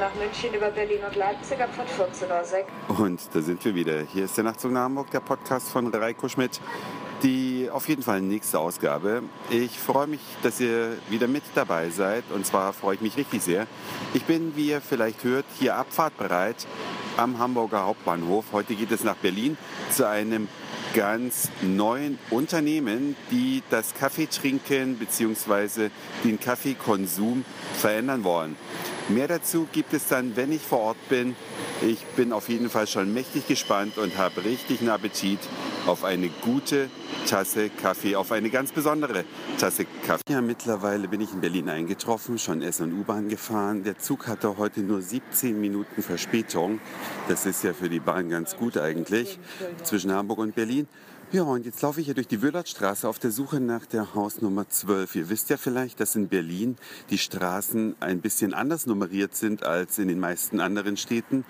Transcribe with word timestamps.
nach 0.00 0.14
München 0.14 0.52
über 0.54 0.70
Berlin 0.70 1.00
und 1.06 1.14
Leipzig 1.16 1.60
ab 1.60 1.70
von 1.74 1.84
14.06 1.84 2.64
Uhr. 2.88 3.00
Und 3.00 3.20
da 3.32 3.40
sind 3.40 3.64
wir 3.64 3.74
wieder. 3.74 4.02
Hier 4.12 4.24
ist 4.24 4.36
der 4.36 4.44
Nachtzug 4.44 4.72
nach 4.72 4.82
Hamburg, 4.82 5.10
der 5.10 5.20
Podcast 5.20 5.68
von 5.68 5.92
Reiko 5.94 6.28
Schmidt. 6.28 6.60
Die 7.22 7.70
auf 7.70 7.88
jeden 7.88 8.02
Fall 8.02 8.20
nächste 8.20 8.58
Ausgabe. 8.58 9.22
Ich 9.50 9.78
freue 9.78 10.06
mich, 10.06 10.20
dass 10.42 10.60
ihr 10.60 10.96
wieder 11.08 11.28
mit 11.28 11.42
dabei 11.54 11.90
seid. 11.90 12.24
Und 12.34 12.44
zwar 12.44 12.72
freue 12.72 12.96
ich 12.96 13.00
mich 13.00 13.16
richtig 13.16 13.42
sehr. 13.42 13.66
Ich 14.12 14.24
bin, 14.24 14.56
wie 14.56 14.70
ihr 14.70 14.80
vielleicht 14.80 15.22
hört, 15.24 15.46
hier 15.58 15.76
abfahrtbereit 15.76 16.66
am 17.16 17.38
Hamburger 17.38 17.84
Hauptbahnhof. 17.84 18.46
Heute 18.52 18.74
geht 18.74 18.90
es 18.90 19.04
nach 19.04 19.16
Berlin 19.16 19.56
zu 19.90 20.06
einem 20.08 20.48
ganz 20.92 21.50
neuen 21.62 22.18
Unternehmen, 22.30 23.16
die 23.30 23.62
das 23.70 23.94
Kaffeetrinken 23.94 24.96
bzw. 24.96 25.90
den 26.24 26.38
Kaffeekonsum 26.38 27.44
verändern 27.74 28.24
wollen. 28.24 28.56
Mehr 29.10 29.28
dazu 29.28 29.68
gibt 29.70 29.92
es 29.92 30.08
dann, 30.08 30.34
wenn 30.34 30.50
ich 30.50 30.62
vor 30.62 30.78
Ort 30.78 31.08
bin. 31.10 31.36
Ich 31.82 32.02
bin 32.16 32.32
auf 32.32 32.48
jeden 32.48 32.70
Fall 32.70 32.86
schon 32.86 33.12
mächtig 33.12 33.46
gespannt 33.46 33.98
und 33.98 34.16
habe 34.16 34.42
richtigen 34.44 34.88
Appetit 34.88 35.38
auf 35.86 36.04
eine 36.04 36.30
gute 36.40 36.88
Tasse 37.26 37.68
Kaffee, 37.68 38.16
auf 38.16 38.32
eine 38.32 38.48
ganz 38.48 38.72
besondere 38.72 39.24
Tasse 39.58 39.84
Kaffee. 40.06 40.22
Ja, 40.30 40.40
mittlerweile 40.40 41.06
bin 41.06 41.20
ich 41.20 41.34
in 41.34 41.42
Berlin 41.42 41.68
eingetroffen, 41.68 42.38
schon 42.38 42.62
S- 42.62 42.80
und 42.80 42.98
U-Bahn 42.98 43.28
gefahren. 43.28 43.84
Der 43.84 43.98
Zug 43.98 44.26
hatte 44.26 44.56
heute 44.56 44.80
nur 44.80 45.02
17 45.02 45.60
Minuten 45.60 46.02
Verspätung. 46.02 46.80
Das 47.28 47.44
ist 47.44 47.62
ja 47.62 47.74
für 47.74 47.90
die 47.90 48.00
Bahn 48.00 48.30
ganz 48.30 48.56
gut 48.56 48.78
eigentlich, 48.78 49.38
zwischen 49.82 50.12
Hamburg 50.12 50.38
und 50.38 50.54
Berlin. 50.54 50.88
Ja, 51.34 51.42
und 51.42 51.66
jetzt 51.66 51.82
laufe 51.82 51.98
ich 51.98 52.06
hier 52.06 52.14
durch 52.14 52.28
die 52.28 52.42
Wüllertstraße 52.42 53.08
auf 53.08 53.18
der 53.18 53.32
Suche 53.32 53.58
nach 53.58 53.86
der 53.86 54.14
Hausnummer 54.14 54.68
12. 54.68 55.16
Ihr 55.16 55.30
wisst 55.30 55.50
ja 55.50 55.56
vielleicht, 55.56 55.98
dass 55.98 56.14
in 56.14 56.28
Berlin 56.28 56.76
die 57.10 57.18
Straßen 57.18 57.96
ein 57.98 58.20
bisschen 58.20 58.54
anders 58.54 58.86
nummeriert 58.86 59.34
sind 59.34 59.64
als 59.64 59.98
in 59.98 60.06
den 60.06 60.20
meisten 60.20 60.60
anderen 60.60 60.96
Städten. 60.96 61.44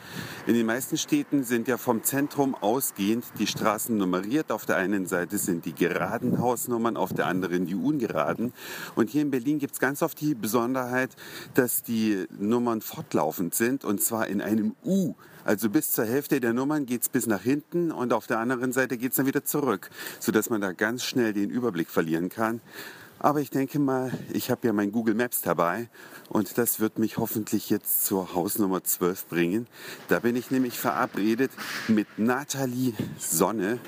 In 0.47 0.55
den 0.55 0.65
meisten 0.65 0.97
Städten 0.97 1.45
sind 1.45 1.69
ja 1.69 1.77
vom 1.77 2.03
Zentrum 2.03 2.55
ausgehend 2.55 3.27
die 3.39 3.47
Straßen 3.47 3.95
nummeriert. 3.95 4.53
Auf 4.53 4.65
der 4.65 4.77
einen 4.77 5.05
Seite 5.05 5.37
sind 5.37 5.67
die 5.67 5.75
geraden 5.75 6.39
Hausnummern, 6.39 6.97
auf 6.97 7.13
der 7.13 7.27
anderen 7.27 7.67
die 7.67 7.75
ungeraden. 7.75 8.55
Und 8.95 9.11
hier 9.11 9.21
in 9.21 9.31
Berlin 9.31 9.59
gibt 9.59 9.75
es 9.75 9.81
ganz 9.81 10.01
oft 10.01 10.19
die 10.19 10.35
Besonderheit, 10.35 11.11
dass 11.53 11.83
die 11.83 12.25
Nummern 12.39 12.81
fortlaufend 12.81 13.55
sind 13.55 13.85
und 13.85 14.01
zwar 14.01 14.29
in 14.29 14.41
einem 14.41 14.77
U. 14.83 15.15
Also 15.45 15.69
bis 15.69 15.93
zur 15.93 16.07
Hälfte 16.07 16.41
der 16.41 16.55
Nummern 16.55 16.87
geht 16.87 17.03
es 17.03 17.09
bis 17.11 17.27
nach 17.27 17.43
hinten 17.43 17.93
und 17.93 18.15
auf 18.15 18.27
der 18.27 18.39
anderen 18.39 18.73
Seite 18.73 18.97
geht 18.97 19.11
es 19.11 19.17
dann 19.17 19.27
wieder 19.27 19.45
zurück, 19.45 19.91
sodass 20.19 20.49
man 20.49 20.63
da 20.63 20.73
ganz 20.73 21.05
schnell 21.05 21.35
den 21.35 21.51
Überblick 21.51 21.91
verlieren 21.91 22.31
kann. 22.31 22.63
Aber 23.19 23.41
ich 23.41 23.51
denke 23.51 23.79
mal, 23.79 24.11
ich 24.33 24.51
habe 24.51 24.67
ja 24.67 24.73
mein 24.73 24.91
Google 24.91 25.15
Maps 25.15 25.43
dabei 25.43 25.89
und 26.29 26.59
das 26.59 26.81
wird 26.81 26.99
mich 26.99 27.19
hoffentlich 27.19 27.71
jetzt 27.71 28.07
zur 28.07 28.35
Hausnummer 28.35 28.85
12 28.85 29.27
bringen. 29.27 29.67
Da 30.09 30.21
bin 30.21 30.35
ich 30.37 30.51
nämlich 30.51 30.79
verabredet 30.79 31.51
mit 31.89 32.07
Nathalie 32.19 32.95
Sonne, 33.19 33.79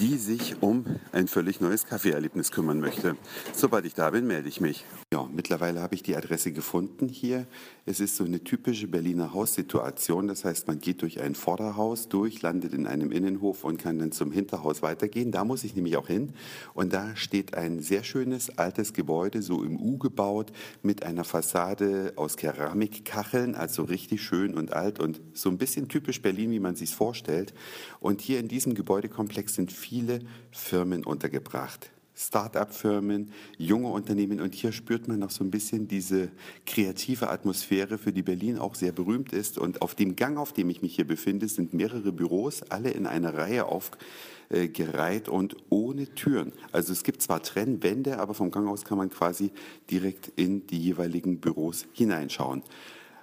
die 0.00 0.16
sich 0.16 0.62
um 0.62 0.86
ein 1.12 1.28
völlig 1.28 1.60
neues 1.60 1.84
Kaffeeerlebnis 1.84 2.50
kümmern 2.50 2.80
möchte. 2.80 3.16
Sobald 3.52 3.84
ich 3.84 3.92
da 3.92 4.08
bin, 4.08 4.26
melde 4.26 4.48
ich 4.48 4.58
mich. 4.58 4.86
Ja, 5.12 5.28
mittlerweile 5.30 5.82
habe 5.82 5.94
ich 5.94 6.02
die 6.02 6.16
Adresse 6.16 6.52
gefunden 6.52 7.06
hier. 7.06 7.46
Es 7.84 8.00
ist 8.00 8.16
so 8.16 8.24
eine 8.24 8.42
typische 8.42 8.86
Berliner 8.86 9.34
Haussituation. 9.34 10.26
Das 10.26 10.46
heißt, 10.46 10.68
man 10.68 10.78
geht 10.78 11.02
durch 11.02 11.20
ein 11.20 11.34
Vorderhaus 11.34 12.08
durch, 12.08 12.40
landet 12.40 12.72
in 12.72 12.86
einem 12.86 13.12
Innenhof 13.12 13.62
und 13.64 13.76
kann 13.76 13.98
dann 13.98 14.10
zum 14.10 14.32
Hinterhaus 14.32 14.80
weitergehen. 14.80 15.32
Da 15.32 15.44
muss 15.44 15.64
ich 15.64 15.74
nämlich 15.74 15.98
auch 15.98 16.06
hin. 16.06 16.32
Und 16.72 16.94
da 16.94 17.14
steht 17.14 17.54
ein 17.54 17.80
sehr 17.80 18.02
schönes 18.02 18.56
altes 18.56 18.94
Gebäude, 18.94 19.42
so 19.42 19.62
im 19.62 19.78
U 19.78 19.98
gebaut, 19.98 20.50
mit 20.82 21.02
einer 21.02 21.24
Fassade 21.24 22.14
aus 22.16 22.38
Keramikkacheln, 22.38 23.54
also 23.54 23.82
richtig 23.82 24.22
schön 24.22 24.54
und 24.54 24.72
alt 24.72 24.98
und 24.98 25.20
so 25.34 25.50
ein 25.50 25.58
bisschen 25.58 25.88
typisch 25.88 26.22
Berlin, 26.22 26.52
wie 26.52 26.60
man 26.60 26.74
sich 26.74 26.94
vorstellt. 26.94 27.52
Und 27.98 28.22
hier 28.22 28.40
in 28.40 28.48
diesem 28.48 28.74
Gebäudekomplex 28.74 29.56
sind 29.56 29.72
viele 29.90 30.20
Firmen 30.52 31.04
untergebracht. 31.04 31.90
Start-up-Firmen, 32.14 33.32
junge 33.58 33.88
Unternehmen. 33.88 34.40
Und 34.40 34.54
hier 34.54 34.70
spürt 34.70 35.08
man 35.08 35.18
noch 35.18 35.30
so 35.30 35.42
ein 35.42 35.50
bisschen 35.50 35.88
diese 35.88 36.28
kreative 36.64 37.28
Atmosphäre, 37.28 37.98
für 37.98 38.12
die 38.12 38.22
Berlin 38.22 38.56
auch 38.56 38.76
sehr 38.76 38.92
berühmt 38.92 39.32
ist. 39.32 39.58
Und 39.58 39.82
auf 39.82 39.96
dem 39.96 40.14
Gang, 40.14 40.38
auf 40.38 40.52
dem 40.52 40.70
ich 40.70 40.80
mich 40.80 40.94
hier 40.94 41.08
befinde, 41.08 41.48
sind 41.48 41.74
mehrere 41.74 42.12
Büros, 42.12 42.62
alle 42.68 42.90
in 42.92 43.04
einer 43.04 43.34
Reihe 43.34 43.66
aufgereiht 43.66 45.28
und 45.28 45.56
ohne 45.70 46.06
Türen. 46.14 46.52
Also 46.70 46.92
es 46.92 47.02
gibt 47.02 47.20
zwar 47.20 47.42
Trennwände, 47.42 48.20
aber 48.20 48.34
vom 48.34 48.52
Gang 48.52 48.68
aus 48.68 48.84
kann 48.84 48.96
man 48.96 49.10
quasi 49.10 49.50
direkt 49.90 50.30
in 50.36 50.68
die 50.68 50.78
jeweiligen 50.78 51.40
Büros 51.40 51.86
hineinschauen. 51.94 52.62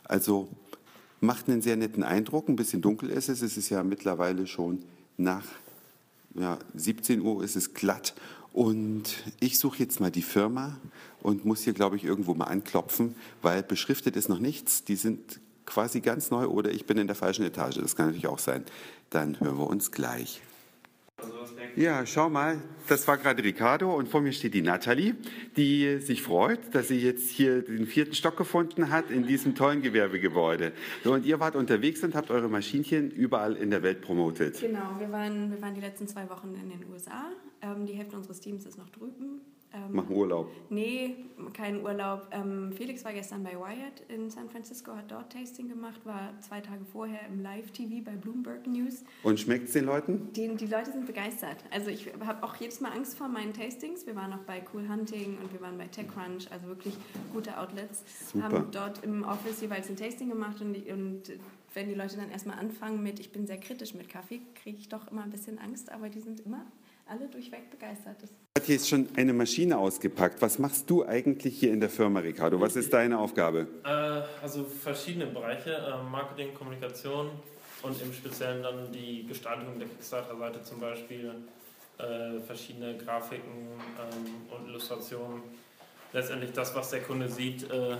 Also 0.03 0.49
macht 1.21 1.47
einen 1.47 1.61
sehr 1.61 1.77
netten 1.77 2.03
Eindruck. 2.03 2.49
Ein 2.49 2.57
bisschen 2.57 2.81
dunkel 2.81 3.09
ist 3.09 3.29
es. 3.29 3.41
Es 3.41 3.55
ist 3.55 3.69
ja 3.69 3.83
mittlerweile 3.83 4.47
schon 4.47 4.83
nach 5.15 5.45
ja, 6.39 6.59
17 6.75 7.21
Uhr 7.21 7.43
ist 7.43 7.55
es 7.55 7.73
glatt 7.73 8.13
und 8.53 9.23
ich 9.39 9.59
suche 9.59 9.79
jetzt 9.79 9.99
mal 9.99 10.11
die 10.11 10.21
Firma 10.21 10.77
und 11.21 11.45
muss 11.45 11.61
hier, 11.61 11.73
glaube 11.73 11.95
ich, 11.95 12.03
irgendwo 12.03 12.33
mal 12.33 12.45
anklopfen, 12.45 13.15
weil 13.41 13.63
beschriftet 13.63 14.15
ist 14.15 14.29
noch 14.29 14.39
nichts. 14.39 14.83
Die 14.83 14.95
sind 14.95 15.39
quasi 15.65 15.99
ganz 15.99 16.31
neu 16.31 16.47
oder 16.47 16.71
ich 16.71 16.85
bin 16.85 16.97
in 16.97 17.07
der 17.07 17.15
falschen 17.15 17.45
Etage. 17.45 17.77
Das 17.77 17.95
kann 17.95 18.07
natürlich 18.07 18.27
auch 18.27 18.39
sein. 18.39 18.65
Dann 19.09 19.39
hören 19.39 19.57
wir 19.57 19.67
uns 19.67 19.91
gleich. 19.91 20.41
Ja, 21.75 22.05
schau 22.05 22.29
mal, 22.29 22.59
das 22.87 23.07
war 23.07 23.17
gerade 23.17 23.43
Ricardo 23.43 23.95
und 23.95 24.07
vor 24.07 24.21
mir 24.21 24.31
steht 24.31 24.53
die 24.53 24.61
Nathalie, 24.61 25.15
die 25.55 25.99
sich 25.99 26.21
freut, 26.21 26.73
dass 26.73 26.87
sie 26.87 26.99
jetzt 26.99 27.29
hier 27.29 27.61
den 27.61 27.85
vierten 27.85 28.13
Stock 28.13 28.37
gefunden 28.37 28.89
hat 28.89 29.11
in 29.11 29.25
diesem 29.25 29.55
tollen 29.55 29.81
Gewerbegebäude. 29.81 30.73
So, 31.03 31.13
und 31.13 31.25
ihr 31.25 31.39
wart 31.39 31.55
unterwegs 31.55 32.03
und 32.03 32.15
habt 32.15 32.31
eure 32.31 32.49
Maschinchen 32.49 33.11
überall 33.11 33.55
in 33.55 33.69
der 33.69 33.83
Welt 33.83 34.01
promotet. 34.01 34.59
Genau, 34.59 34.99
wir 34.99 35.11
waren, 35.11 35.51
wir 35.51 35.61
waren 35.61 35.75
die 35.75 35.81
letzten 35.81 36.07
zwei 36.07 36.29
Wochen 36.29 36.55
in 36.55 36.69
den 36.69 36.91
USA. 36.91 37.25
Ähm, 37.61 37.85
die 37.85 37.93
Hälfte 37.93 38.15
unseres 38.15 38.39
Teams 38.39 38.65
ist 38.65 38.77
noch 38.77 38.89
drüben. 38.89 39.41
Ähm, 39.73 39.95
Machen 39.95 40.15
Urlaub? 40.15 40.49
Nee, 40.69 41.15
keinen 41.53 41.83
Urlaub. 41.83 42.27
Ähm, 42.31 42.71
Felix 42.71 43.03
war 43.03 43.11
gestern 43.11 43.43
bei 43.43 43.51
Wired 43.51 44.01
in 44.07 44.29
San 44.29 44.49
Francisco, 44.49 44.95
hat 44.95 45.11
dort 45.11 45.31
Tasting 45.33 45.67
gemacht, 45.67 45.99
war 46.05 46.33
zwei 46.39 46.61
Tage 46.61 46.85
vorher 46.85 47.27
im 47.27 47.41
Live-TV 47.41 48.03
bei 48.03 48.15
Bloomberg 48.15 48.65
News. 48.65 49.03
Und 49.23 49.39
schmeckt 49.39 49.67
es 49.67 49.73
den 49.73 49.85
Leuten? 49.85 50.31
Die, 50.33 50.55
die 50.55 50.67
Leute 50.67 50.91
sind 50.93 51.05
begeistert. 51.05 51.57
Also 51.71 51.89
ich 51.89 52.09
habe 52.25 52.43
auch 52.43 52.55
jedes 52.55 52.79
Mal 52.79 52.93
Angst 52.93 53.17
vor 53.17 53.27
meinen 53.27 53.53
Tastings. 53.53 54.07
Wir 54.07 54.15
waren 54.15 54.31
auch 54.31 54.43
bei 54.45 54.63
Cool 54.73 54.87
Hunting 54.87 55.37
und 55.41 55.51
wir 55.51 55.59
waren 55.61 55.77
bei 55.77 55.87
TechCrunch, 55.87 56.49
also 56.51 56.67
wirklich 56.67 56.95
gute 57.33 57.57
Outlets. 57.59 58.03
Super. 58.31 58.45
Haben 58.45 58.71
dort 58.71 59.03
im 59.03 59.23
Office 59.23 59.59
jeweils 59.61 59.89
ein 59.89 59.97
Tasting 59.97 60.29
gemacht 60.29 60.61
und, 60.61 60.73
die, 60.73 60.91
und 60.91 61.23
wenn 61.73 61.89
die 61.89 61.95
Leute 61.95 62.15
dann 62.15 62.31
erstmal 62.31 62.57
anfangen 62.57 63.03
mit, 63.03 63.19
ich 63.19 63.31
bin 63.31 63.45
sehr 63.47 63.57
kritisch 63.57 63.93
mit 63.93 64.07
Kaffee, 64.07 64.39
kriege 64.55 64.77
ich 64.77 64.87
doch 64.87 65.11
immer 65.11 65.23
ein 65.23 65.29
bisschen 65.29 65.59
Angst, 65.59 65.91
aber 65.91 66.09
die 66.09 66.21
sind 66.21 66.39
immer 66.39 66.65
alle 67.09 67.27
durchweg 67.27 67.69
begeistert. 67.69 68.21
Das 68.21 68.29
hat 68.57 68.65
hier 68.65 68.75
jetzt 68.75 68.89
schon 68.89 69.07
eine 69.15 69.33
Maschine 69.33 69.77
ausgepackt. 69.77 70.41
Was 70.41 70.59
machst 70.59 70.89
du 70.89 71.05
eigentlich 71.05 71.59
hier 71.59 71.71
in 71.71 71.79
der 71.79 71.89
Firma, 71.89 72.19
Ricardo? 72.19 72.59
Was 72.59 72.75
ist 72.75 72.93
deine 72.93 73.17
Aufgabe? 73.17 73.67
Äh, 73.83 73.89
also 74.41 74.63
verschiedene 74.63 75.27
Bereiche, 75.27 75.71
äh, 75.71 76.09
Marketing, 76.09 76.53
Kommunikation 76.53 77.29
und 77.83 78.01
im 78.01 78.13
Speziellen 78.13 78.63
dann 78.63 78.91
die 78.91 79.25
Gestaltung 79.27 79.77
der 79.77 79.87
Kickstarter-Seite 79.87 80.63
zum 80.63 80.79
Beispiel, 80.79 81.33
äh, 81.97 82.39
verschiedene 82.41 82.97
Grafiken 82.97 83.67
ähm, 83.99 84.55
und 84.55 84.69
Illustrationen. 84.69 85.41
Letztendlich 86.13 86.51
das, 86.53 86.73
was 86.73 86.89
der 86.91 87.01
Kunde 87.01 87.29
sieht, 87.29 87.69
äh, 87.69 87.97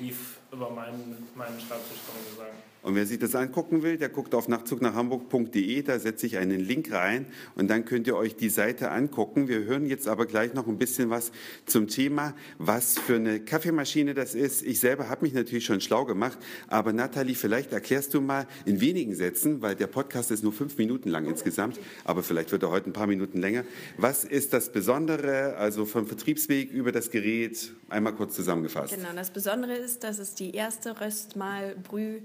lief 0.00 0.38
über 0.52 0.70
meinen, 0.70 1.28
meinen 1.34 1.60
Schreibtisch, 1.60 2.00
kann 2.06 2.14
man 2.16 2.24
so 2.30 2.36
sagen. 2.38 2.56
Und 2.86 2.94
wer 2.94 3.04
sich 3.04 3.18
das 3.18 3.34
angucken 3.34 3.82
will, 3.82 3.96
der 3.98 4.08
guckt 4.08 4.32
auf 4.32 4.46
nachzugnachhamburg.de, 4.46 5.82
da 5.82 5.98
setze 5.98 6.24
ich 6.24 6.36
einen 6.36 6.60
Link 6.60 6.92
rein 6.92 7.26
und 7.56 7.68
dann 7.68 7.84
könnt 7.84 8.06
ihr 8.06 8.14
euch 8.14 8.36
die 8.36 8.48
Seite 8.48 8.92
angucken. 8.92 9.48
Wir 9.48 9.64
hören 9.64 9.86
jetzt 9.86 10.06
aber 10.06 10.24
gleich 10.24 10.54
noch 10.54 10.68
ein 10.68 10.78
bisschen 10.78 11.10
was 11.10 11.32
zum 11.64 11.88
Thema, 11.88 12.32
was 12.58 12.96
für 12.96 13.16
eine 13.16 13.40
Kaffeemaschine 13.40 14.14
das 14.14 14.36
ist. 14.36 14.62
Ich 14.62 14.78
selber 14.78 15.08
habe 15.08 15.24
mich 15.24 15.34
natürlich 15.34 15.64
schon 15.64 15.80
schlau 15.80 16.04
gemacht, 16.04 16.38
aber 16.68 16.92
Nathalie, 16.92 17.34
vielleicht 17.34 17.72
erklärst 17.72 18.14
du 18.14 18.20
mal 18.20 18.46
in 18.66 18.80
wenigen 18.80 19.16
Sätzen, 19.16 19.62
weil 19.62 19.74
der 19.74 19.88
Podcast 19.88 20.30
ist 20.30 20.44
nur 20.44 20.52
fünf 20.52 20.78
Minuten 20.78 21.08
lang 21.08 21.26
insgesamt, 21.26 21.80
aber 22.04 22.22
vielleicht 22.22 22.52
wird 22.52 22.62
er 22.62 22.70
heute 22.70 22.90
ein 22.90 22.92
paar 22.92 23.08
Minuten 23.08 23.40
länger. 23.40 23.64
Was 23.98 24.22
ist 24.22 24.52
das 24.52 24.70
Besondere, 24.70 25.56
also 25.56 25.86
vom 25.86 26.06
Vertriebsweg 26.06 26.70
über 26.70 26.92
das 26.92 27.10
Gerät, 27.10 27.72
einmal 27.88 28.14
kurz 28.14 28.36
zusammengefasst? 28.36 28.94
Genau, 28.94 29.08
das 29.12 29.30
Besondere 29.30 29.74
ist, 29.74 30.04
dass 30.04 30.20
es 30.20 30.36
die 30.36 30.45
erste 30.52 31.00
Röstmal-Brüh 31.00 32.20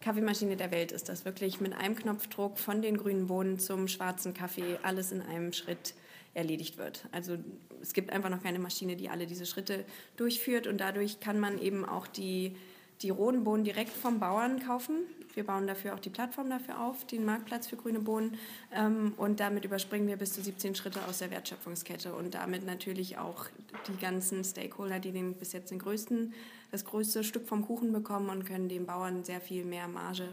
Kaffeemaschine 0.00 0.56
der 0.56 0.70
Welt 0.70 0.92
ist 0.92 1.08
das 1.08 1.24
wirklich 1.24 1.60
mit 1.60 1.74
einem 1.74 1.96
Knopfdruck 1.96 2.58
von 2.58 2.82
den 2.82 2.96
grünen 2.96 3.26
Bohnen 3.26 3.58
zum 3.58 3.88
schwarzen 3.88 4.32
Kaffee 4.32 4.78
alles 4.82 5.10
in 5.10 5.22
einem 5.22 5.52
Schritt 5.52 5.94
erledigt 6.34 6.78
wird. 6.78 7.08
Also 7.10 7.36
es 7.82 7.92
gibt 7.94 8.12
einfach 8.12 8.30
noch 8.30 8.42
keine 8.42 8.60
Maschine, 8.60 8.94
die 8.94 9.08
alle 9.08 9.26
diese 9.26 9.44
Schritte 9.44 9.84
durchführt 10.16 10.68
und 10.68 10.78
dadurch 10.78 11.18
kann 11.18 11.40
man 11.40 11.58
eben 11.58 11.84
auch 11.84 12.06
die, 12.06 12.54
die 13.02 13.10
rohen 13.10 13.42
Bohnen 13.42 13.64
direkt 13.64 13.90
vom 13.90 14.20
Bauern 14.20 14.60
kaufen. 14.64 14.98
Wir 15.34 15.44
bauen 15.44 15.66
dafür 15.66 15.94
auch 15.94 16.00
die 16.00 16.10
Plattform 16.10 16.48
dafür 16.48 16.80
auf, 16.80 17.04
den 17.04 17.24
Marktplatz 17.24 17.66
für 17.66 17.76
grüne 17.76 18.00
Bohnen 18.00 18.38
ähm, 18.72 19.14
und 19.16 19.40
damit 19.40 19.64
überspringen 19.64 20.06
wir 20.06 20.16
bis 20.16 20.32
zu 20.32 20.42
17 20.42 20.76
Schritte 20.76 21.00
aus 21.08 21.18
der 21.18 21.30
Wertschöpfungskette 21.32 22.14
und 22.14 22.34
damit 22.34 22.64
natürlich 22.64 23.18
auch 23.18 23.46
die 23.88 24.00
ganzen 24.00 24.44
Stakeholder, 24.44 25.00
die 25.00 25.12
den 25.12 25.34
bis 25.34 25.52
jetzt 25.52 25.70
den 25.72 25.80
größten 25.80 26.34
das 26.70 26.84
größte 26.84 27.24
Stück 27.24 27.46
vom 27.46 27.64
Kuchen 27.66 27.92
bekommen 27.92 28.30
und 28.30 28.44
können 28.44 28.68
dem 28.68 28.86
Bauern 28.86 29.24
sehr 29.24 29.40
viel 29.40 29.64
mehr 29.64 29.88
Marge 29.88 30.28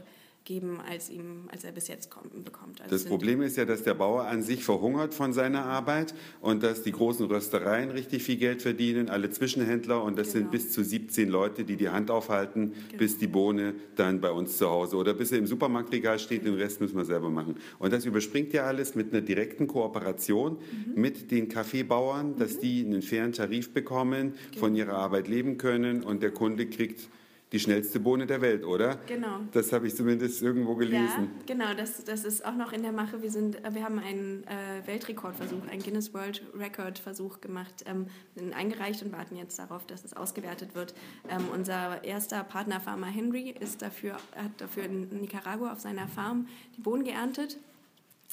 geben, 0.46 0.80
als, 0.88 1.10
ihm, 1.10 1.50
als 1.52 1.64
er 1.64 1.72
bis 1.72 1.88
jetzt 1.88 2.12
kommt, 2.12 2.46
bekommt. 2.46 2.80
Also 2.80 2.96
das 2.96 3.06
Problem 3.06 3.42
ist 3.42 3.58
ja, 3.58 3.66
dass 3.66 3.84
der 3.84 3.96
Bauer 3.96 4.26
an 4.26 4.44
sich 4.44 4.64
verhungert 4.64 5.16
von 5.16 5.34
seiner 5.34 5.66
Arbeit 5.66 6.14
und 6.40 6.62
dass 6.62 6.84
die 6.84 6.92
großen 6.92 7.26
Röstereien 7.26 7.90
richtig 7.90 8.24
viel 8.24 8.38
Geld 8.38 8.62
verdienen, 8.62 9.10
alle 9.10 9.32
Zwischenhändler 9.32 10.04
und 10.04 10.18
das 10.18 10.34
genau. 10.34 10.44
sind 10.44 10.52
bis 10.52 10.72
zu 10.72 10.84
17 10.84 11.30
Leute, 11.30 11.66
die 11.66 11.76
die 11.76 11.90
Hand 11.90 12.12
aufhalten, 12.12 12.74
genau. 12.74 13.00
bis 13.00 13.18
die 13.18 13.28
Bohne 13.28 13.74
dann 13.96 14.22
bei 14.22 14.30
uns 14.30 14.58
zu 14.58 14.70
Hause 14.70 14.98
oder 14.98 15.16
bis 15.16 15.30
sie 15.30 15.38
im 15.38 15.48
Supermarktregal 15.48 16.20
steht, 16.20 16.46
den 16.46 16.54
Rest 16.54 16.80
müssen 16.80 16.96
wir 16.96 17.06
selber 17.06 17.32
machen. 17.32 17.56
Und 17.80 17.92
das 17.92 18.06
überspringt 18.06 18.54
ja 18.54 18.66
alles 18.66 18.94
mit 18.94 19.12
einer 19.12 19.22
direkten 19.22 19.66
Kooperation 19.66 20.54
mhm. 20.54 21.02
mit 21.02 21.32
den 21.32 21.50
Kaffeebauern, 21.50 22.38
dass 22.38 22.58
mhm. 22.58 22.62
die 22.62 22.86
einen 22.86 23.02
fairen 23.02 23.32
Tarif 23.32 23.74
bekommen, 23.74 24.36
genau. 24.52 24.60
von 24.60 24.76
ihrer 24.76 24.94
Arbeit 24.94 25.28
leben 25.28 25.58
können 25.58 26.04
und 26.04 26.22
der 26.22 26.32
Kunde 26.32 26.68
kriegt 26.68 27.10
die 27.56 27.60
schnellste 27.62 28.02
Bohne 28.02 28.28
der 28.28 28.42
Welt, 28.42 28.66
oder? 28.66 28.98
Genau. 29.08 29.40
Das 29.54 29.72
habe 29.72 29.88
ich 29.88 29.96
zumindest 29.96 30.42
irgendwo 30.42 30.76
gelesen. 30.76 31.32
Ja, 31.48 31.54
genau, 31.54 31.74
das, 31.74 32.04
das 32.04 32.26
ist 32.26 32.44
auch 32.44 32.54
noch 32.54 32.74
in 32.74 32.82
der 32.82 32.92
Mache. 32.92 33.22
Wir, 33.22 33.32
sind, 33.32 33.58
wir 33.72 33.82
haben 33.82 33.98
einen 33.98 34.44
äh, 34.44 34.86
Weltrekordversuch, 34.86 35.66
einen 35.70 35.82
Guinness 35.82 36.14
World 36.14 36.42
Record 36.54 37.00
Versuch 37.00 37.40
gemacht, 37.40 37.86
ähm, 37.86 38.08
eingereicht 38.54 39.02
und 39.04 39.14
warten 39.14 39.38
jetzt 39.38 39.58
darauf, 39.58 39.88
dass 39.88 40.04
es 40.04 40.14
ausgewertet 40.14 40.76
wird. 40.76 40.94
Ähm, 41.30 41.46
unser 41.54 42.04
erster 42.04 42.44
Partnerfarmer 42.44 43.08
Henry 43.08 43.56
ist 43.58 43.82
dafür, 43.82 44.16
hat 44.36 44.52
dafür 44.58 44.84
in 44.84 45.22
Nicaragua 45.22 45.72
auf 45.72 45.80
seiner 45.80 46.10
Farm 46.10 46.50
die 46.76 46.82
Bohnen 46.82 47.06
geerntet 47.06 47.58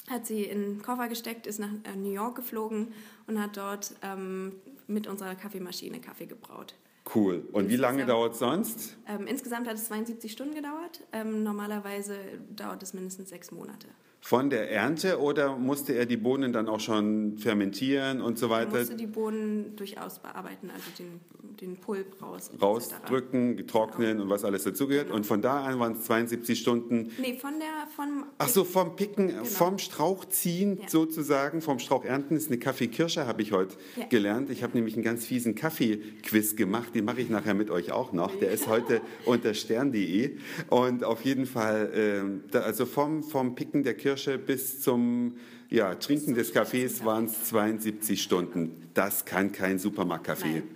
hat 0.09 0.27
sie 0.27 0.43
in 0.43 0.61
den 0.61 0.81
Koffer 0.81 1.07
gesteckt, 1.07 1.47
ist 1.47 1.61
nach 1.61 1.69
äh, 1.85 1.95
New 1.95 2.11
York 2.11 2.35
geflogen 2.35 2.89
und 3.25 3.41
hat 3.41 3.55
dort 3.55 3.95
ähm, 4.01 4.51
mit 4.85 5.07
unserer 5.07 5.33
Kaffeemaschine 5.33 6.01
Kaffee 6.01 6.25
gebraut. 6.25 6.75
Cool. 7.13 7.47
Und 7.51 7.69
wie 7.69 7.75
lange 7.75 8.05
dauert 8.05 8.33
es 8.33 8.39
sonst? 8.39 8.97
Ähm, 9.07 9.27
insgesamt 9.27 9.67
hat 9.67 9.75
es 9.75 9.85
72 9.85 10.31
Stunden 10.31 10.55
gedauert. 10.55 11.01
Ähm, 11.11 11.43
normalerweise 11.43 12.17
dauert 12.55 12.81
es 12.81 12.93
mindestens 12.93 13.29
sechs 13.29 13.51
Monate. 13.51 13.87
Von 14.25 14.49
der 14.49 14.71
Ernte 14.71 15.19
oder 15.19 15.57
musste 15.57 15.95
er 15.95 16.05
die 16.05 16.15
Bohnen 16.15 16.53
dann 16.53 16.69
auch 16.69 16.79
schon 16.79 17.37
fermentieren 17.37 18.21
und 18.21 18.39
so 18.39 18.49
weiter? 18.49 18.71
Er 18.71 18.79
musste 18.79 18.95
die 18.95 19.05
Bohnen 19.05 19.75
durchaus 19.75 20.19
bearbeiten, 20.19 20.71
also 20.73 20.85
den, 20.97 21.19
den 21.59 21.75
Pulp 21.75 22.21
raus. 22.21 22.49
Rausdrücken, 22.61 23.57
getrocknen 23.57 24.11
genau. 24.11 24.23
und 24.23 24.29
was 24.29 24.45
alles 24.45 24.63
dazugehört. 24.63 25.07
Genau. 25.07 25.17
Und 25.17 25.25
von 25.25 25.41
da 25.41 25.65
an 25.65 25.77
waren 25.77 25.97
es 25.97 26.05
72 26.05 26.57
Stunden. 26.57 27.11
Nee, 27.19 27.37
von 27.37 27.59
der. 27.59 27.67
Vom 27.93 28.23
Ach 28.37 28.47
so, 28.47 28.63
vom 28.63 28.95
Picken, 28.95 29.27
genau. 29.27 29.43
vom 29.43 29.77
Strauch 29.77 30.23
ziehen 30.23 30.79
ja. 30.81 30.87
sozusagen, 30.87 31.61
vom 31.61 31.79
Strauch 31.79 32.05
ernten 32.05 32.37
ist 32.37 32.47
eine 32.47 32.59
Kaffeekirsche, 32.59 33.27
habe 33.27 33.41
ich 33.41 33.51
heute 33.51 33.75
ja. 33.97 34.05
gelernt. 34.05 34.49
Ich 34.49 34.63
habe 34.63 34.71
nämlich 34.77 34.93
einen 34.93 35.03
ganz 35.03 35.25
fiesen 35.25 35.53
Kaffeequiz 35.53 36.55
gemacht, 36.55 36.92
den 36.93 37.05
mache 37.05 37.21
ich 37.21 37.29
nachher 37.29 37.53
mit 37.53 37.69
euch 37.69 37.91
auch 37.91 38.13
noch. 38.13 38.35
Der 38.39 38.51
ist 38.51 38.67
heute 38.67 39.01
unter 39.25 39.53
stern.de. 39.53 40.37
Und 40.69 41.03
auf 41.03 41.23
jeden 41.25 41.45
Fall, 41.45 41.91
äh, 41.93 42.51
da, 42.51 42.61
also 42.61 42.85
vom, 42.85 43.23
vom 43.23 43.55
Picken 43.55 43.83
der 43.83 43.95
Kirsche 43.95 44.13
Kirsche 44.13 44.37
bis 44.37 44.81
zum 44.81 45.37
ja, 45.69 45.95
Trinken 45.95 46.35
des 46.35 46.53
Kaffees 46.53 47.03
waren 47.03 47.25
es 47.25 47.45
72 47.45 48.21
Stunden. 48.21 48.89
Das 48.93 49.25
kann 49.25 49.51
kein 49.51 49.79
Supermarktkaffee. 49.79 50.63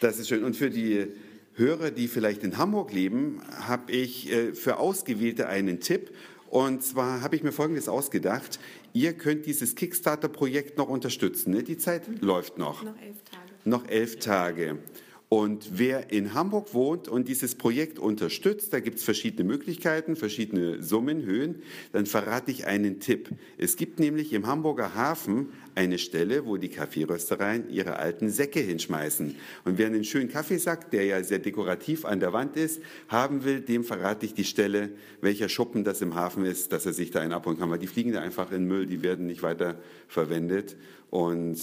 Das 0.00 0.20
ist 0.20 0.28
schön. 0.28 0.44
Und 0.44 0.54
für 0.54 0.70
die 0.70 1.08
Hörer, 1.54 1.90
die 1.90 2.06
vielleicht 2.06 2.44
in 2.44 2.56
Hamburg 2.56 2.92
leben, 2.92 3.42
habe 3.50 3.90
ich 3.90 4.30
äh, 4.30 4.54
für 4.54 4.76
Ausgewählte 4.78 5.48
einen 5.48 5.80
Tipp. 5.80 6.12
Und 6.50 6.84
zwar 6.84 7.20
habe 7.20 7.34
ich 7.34 7.42
mir 7.42 7.50
Folgendes 7.50 7.88
ausgedacht. 7.88 8.60
Ihr 8.92 9.14
könnt 9.14 9.44
dieses 9.44 9.74
Kickstarter-Projekt 9.74 10.78
noch 10.78 10.88
unterstützen. 10.88 11.52
Ne? 11.52 11.64
Die 11.64 11.76
Zeit 11.76 12.06
mhm. 12.06 12.18
läuft 12.20 12.58
noch. 12.58 12.84
Noch 12.84 12.96
elf 13.02 13.16
Tage. 13.24 13.52
Noch 13.64 13.88
elf 13.88 14.18
Tage. 14.20 14.78
Und 15.30 15.78
wer 15.78 16.10
in 16.10 16.32
Hamburg 16.32 16.72
wohnt 16.72 17.06
und 17.06 17.28
dieses 17.28 17.54
Projekt 17.54 17.98
unterstützt, 17.98 18.72
da 18.72 18.80
gibt 18.80 18.96
es 18.96 19.04
verschiedene 19.04 19.46
Möglichkeiten, 19.46 20.16
verschiedene 20.16 20.82
Summenhöhen, 20.82 21.62
dann 21.92 22.06
verrate 22.06 22.50
ich 22.50 22.66
einen 22.66 22.98
Tipp. 22.98 23.28
Es 23.58 23.76
gibt 23.76 24.00
nämlich 24.00 24.32
im 24.32 24.46
Hamburger 24.46 24.94
Hafen 24.94 25.50
eine 25.74 25.98
Stelle, 25.98 26.46
wo 26.46 26.56
die 26.56 26.70
Kaffeeröstereien 26.70 27.68
ihre 27.68 27.96
alten 27.98 28.30
Säcke 28.30 28.60
hinschmeißen. 28.60 29.36
Und 29.66 29.76
wer 29.76 29.88
einen 29.88 30.04
schönen 30.04 30.30
Kaffeesack, 30.30 30.90
der 30.92 31.04
ja 31.04 31.22
sehr 31.22 31.40
dekorativ 31.40 32.06
an 32.06 32.20
der 32.20 32.32
Wand 32.32 32.56
ist, 32.56 32.80
haben 33.08 33.44
will, 33.44 33.60
dem 33.60 33.84
verrate 33.84 34.24
ich 34.24 34.32
die 34.32 34.44
Stelle, 34.44 34.92
welcher 35.20 35.50
Schuppen 35.50 35.84
das 35.84 36.00
im 36.00 36.14
Hafen 36.14 36.46
ist, 36.46 36.72
dass 36.72 36.86
er 36.86 36.94
sich 36.94 37.10
da 37.10 37.20
einen 37.20 37.32
abholen 37.32 37.58
kann. 37.58 37.70
Weil 37.70 37.78
die 37.78 37.86
fliegen 37.86 38.12
da 38.12 38.22
einfach 38.22 38.50
in 38.50 38.64
Müll, 38.64 38.86
die 38.86 39.02
werden 39.02 39.26
nicht 39.26 39.42
weiter 39.42 39.78
verwendet. 40.08 40.76
Und 41.10 41.58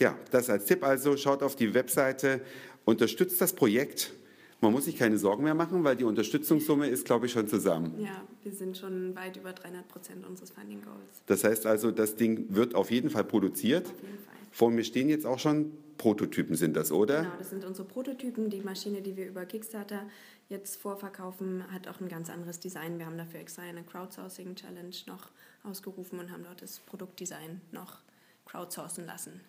ja, 0.00 0.18
das 0.30 0.48
als 0.48 0.64
Tipp 0.64 0.82
also, 0.82 1.16
schaut 1.18 1.42
auf 1.42 1.56
die 1.56 1.74
Webseite 1.74 2.40
unterstützt 2.84 3.40
das 3.40 3.52
Projekt. 3.52 4.12
Man 4.60 4.72
muss 4.72 4.84
sich 4.84 4.96
keine 4.96 5.16
Sorgen 5.16 5.44
mehr 5.44 5.54
machen, 5.54 5.84
weil 5.84 5.96
die 5.96 6.04
Unterstützungssumme 6.04 6.88
ist, 6.88 7.06
glaube 7.06 7.26
ich, 7.26 7.32
schon 7.32 7.48
zusammen. 7.48 7.94
Ja, 7.98 8.22
wir 8.42 8.52
sind 8.52 8.76
schon 8.76 9.16
weit 9.16 9.36
über 9.36 9.52
300 9.52 9.88
Prozent 9.88 10.26
unseres 10.26 10.50
Funding 10.50 10.82
Goals. 10.82 11.22
Das 11.26 11.44
heißt 11.44 11.64
also, 11.64 11.90
das 11.90 12.16
Ding 12.16 12.46
wird 12.50 12.74
auf 12.74 12.90
jeden 12.90 13.08
Fall 13.08 13.24
produziert. 13.24 13.86
Auf 13.86 14.02
jeden 14.02 14.18
Fall. 14.18 14.34
Vor 14.52 14.70
mir 14.70 14.84
stehen 14.84 15.08
jetzt 15.08 15.24
auch 15.24 15.38
schon 15.38 15.72
Prototypen, 15.96 16.56
sind 16.56 16.76
das, 16.76 16.92
oder? 16.92 17.22
Genau, 17.22 17.34
das 17.38 17.50
sind 17.50 17.64
unsere 17.64 17.86
Prototypen. 17.86 18.50
Die 18.50 18.60
Maschine, 18.60 19.02
die 19.02 19.16
wir 19.16 19.28
über 19.28 19.44
Kickstarter 19.44 20.02
jetzt 20.48 20.80
vorverkaufen, 20.80 21.62
hat 21.70 21.88
auch 21.88 22.00
ein 22.00 22.08
ganz 22.08 22.28
anderes 22.30 22.58
Design. 22.58 22.98
Wir 22.98 23.06
haben 23.06 23.18
dafür 23.18 23.40
extra 23.40 23.62
eine 23.62 23.82
Crowdsourcing 23.82 24.54
Challenge 24.56 24.96
noch 25.06 25.28
ausgerufen 25.62 26.18
und 26.18 26.32
haben 26.32 26.42
dort 26.42 26.62
das 26.62 26.80
Produktdesign 26.80 27.60
noch 27.72 27.98
crowdsourcen 28.46 29.06
lassen. 29.06 29.40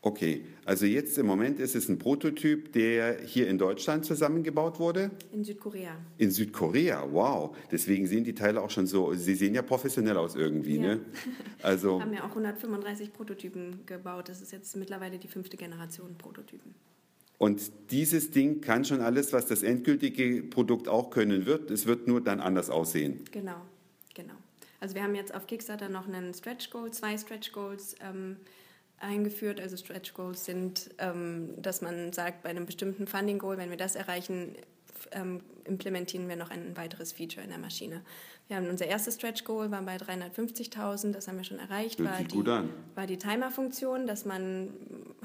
Okay, 0.00 0.44
also 0.64 0.86
jetzt 0.86 1.18
im 1.18 1.26
Moment 1.26 1.58
ist 1.58 1.74
es 1.74 1.88
ein 1.88 1.98
Prototyp, 1.98 2.72
der 2.72 3.20
hier 3.22 3.48
in 3.48 3.58
Deutschland 3.58 4.04
zusammengebaut 4.04 4.78
wurde? 4.78 5.10
In 5.32 5.42
Südkorea. 5.42 5.96
In 6.18 6.30
Südkorea, 6.30 7.04
wow. 7.10 7.56
Deswegen 7.72 8.06
sehen 8.06 8.22
die 8.22 8.34
Teile 8.34 8.62
auch 8.62 8.70
schon 8.70 8.86
so, 8.86 9.12
sie 9.14 9.34
sehen 9.34 9.54
ja 9.56 9.62
professionell 9.62 10.16
aus 10.16 10.36
irgendwie, 10.36 10.76
ja. 10.76 10.82
ne? 10.82 11.00
Also 11.62 11.98
Wir 11.98 12.04
haben 12.04 12.12
ja 12.12 12.20
auch 12.22 12.28
135 12.28 13.12
Prototypen 13.12 13.84
gebaut. 13.86 14.28
Das 14.28 14.40
ist 14.40 14.52
jetzt 14.52 14.76
mittlerweile 14.76 15.18
die 15.18 15.26
fünfte 15.26 15.56
Generation 15.56 16.16
Prototypen. 16.16 16.74
Und 17.38 17.70
dieses 17.90 18.30
Ding 18.30 18.60
kann 18.60 18.84
schon 18.84 19.00
alles, 19.00 19.32
was 19.32 19.46
das 19.46 19.64
endgültige 19.64 20.44
Produkt 20.44 20.86
auch 20.88 21.10
können 21.10 21.46
wird. 21.46 21.72
Es 21.72 21.86
wird 21.86 22.06
nur 22.06 22.20
dann 22.20 22.38
anders 22.40 22.70
aussehen. 22.70 23.24
Genau, 23.32 23.60
genau. 24.14 24.34
Also 24.80 24.94
wir 24.94 25.02
haben 25.02 25.16
jetzt 25.16 25.34
auf 25.34 25.48
Kickstarter 25.48 25.88
noch 25.88 26.06
einen 26.06 26.34
Stretch 26.34 26.70
Goal, 26.70 26.92
zwei 26.92 27.16
Stretch 27.16 27.50
Goals. 27.50 27.96
Ähm, 28.00 28.36
eingeführt. 29.00 29.60
Also 29.60 29.76
Stretch 29.76 30.14
Goals 30.14 30.44
sind, 30.44 30.90
ähm, 30.98 31.50
dass 31.60 31.80
man 31.80 32.12
sagt, 32.12 32.42
bei 32.42 32.50
einem 32.50 32.66
bestimmten 32.66 33.06
Funding 33.06 33.38
Goal, 33.38 33.58
wenn 33.58 33.70
wir 33.70 33.76
das 33.76 33.96
erreichen, 33.96 34.56
ähm, 35.12 35.40
implementieren 35.68 36.28
wir 36.28 36.36
noch 36.36 36.50
ein 36.50 36.76
weiteres 36.76 37.12
Feature 37.12 37.44
in 37.44 37.50
der 37.50 37.58
Maschine. 37.58 38.02
Wir 38.48 38.56
haben 38.56 38.68
unser 38.68 38.86
erstes 38.86 39.16
Stretch 39.16 39.44
Goal 39.44 39.70
war 39.70 39.82
bei 39.82 39.96
350.000, 39.96 41.12
das 41.12 41.28
haben 41.28 41.36
wir 41.36 41.44
schon 41.44 41.58
erreicht. 41.58 42.02
War 42.02 42.22
die, 42.22 42.68
war 42.94 43.06
die 43.06 43.18
Timer-Funktion, 43.18 44.06
dass 44.06 44.24
man 44.24 44.70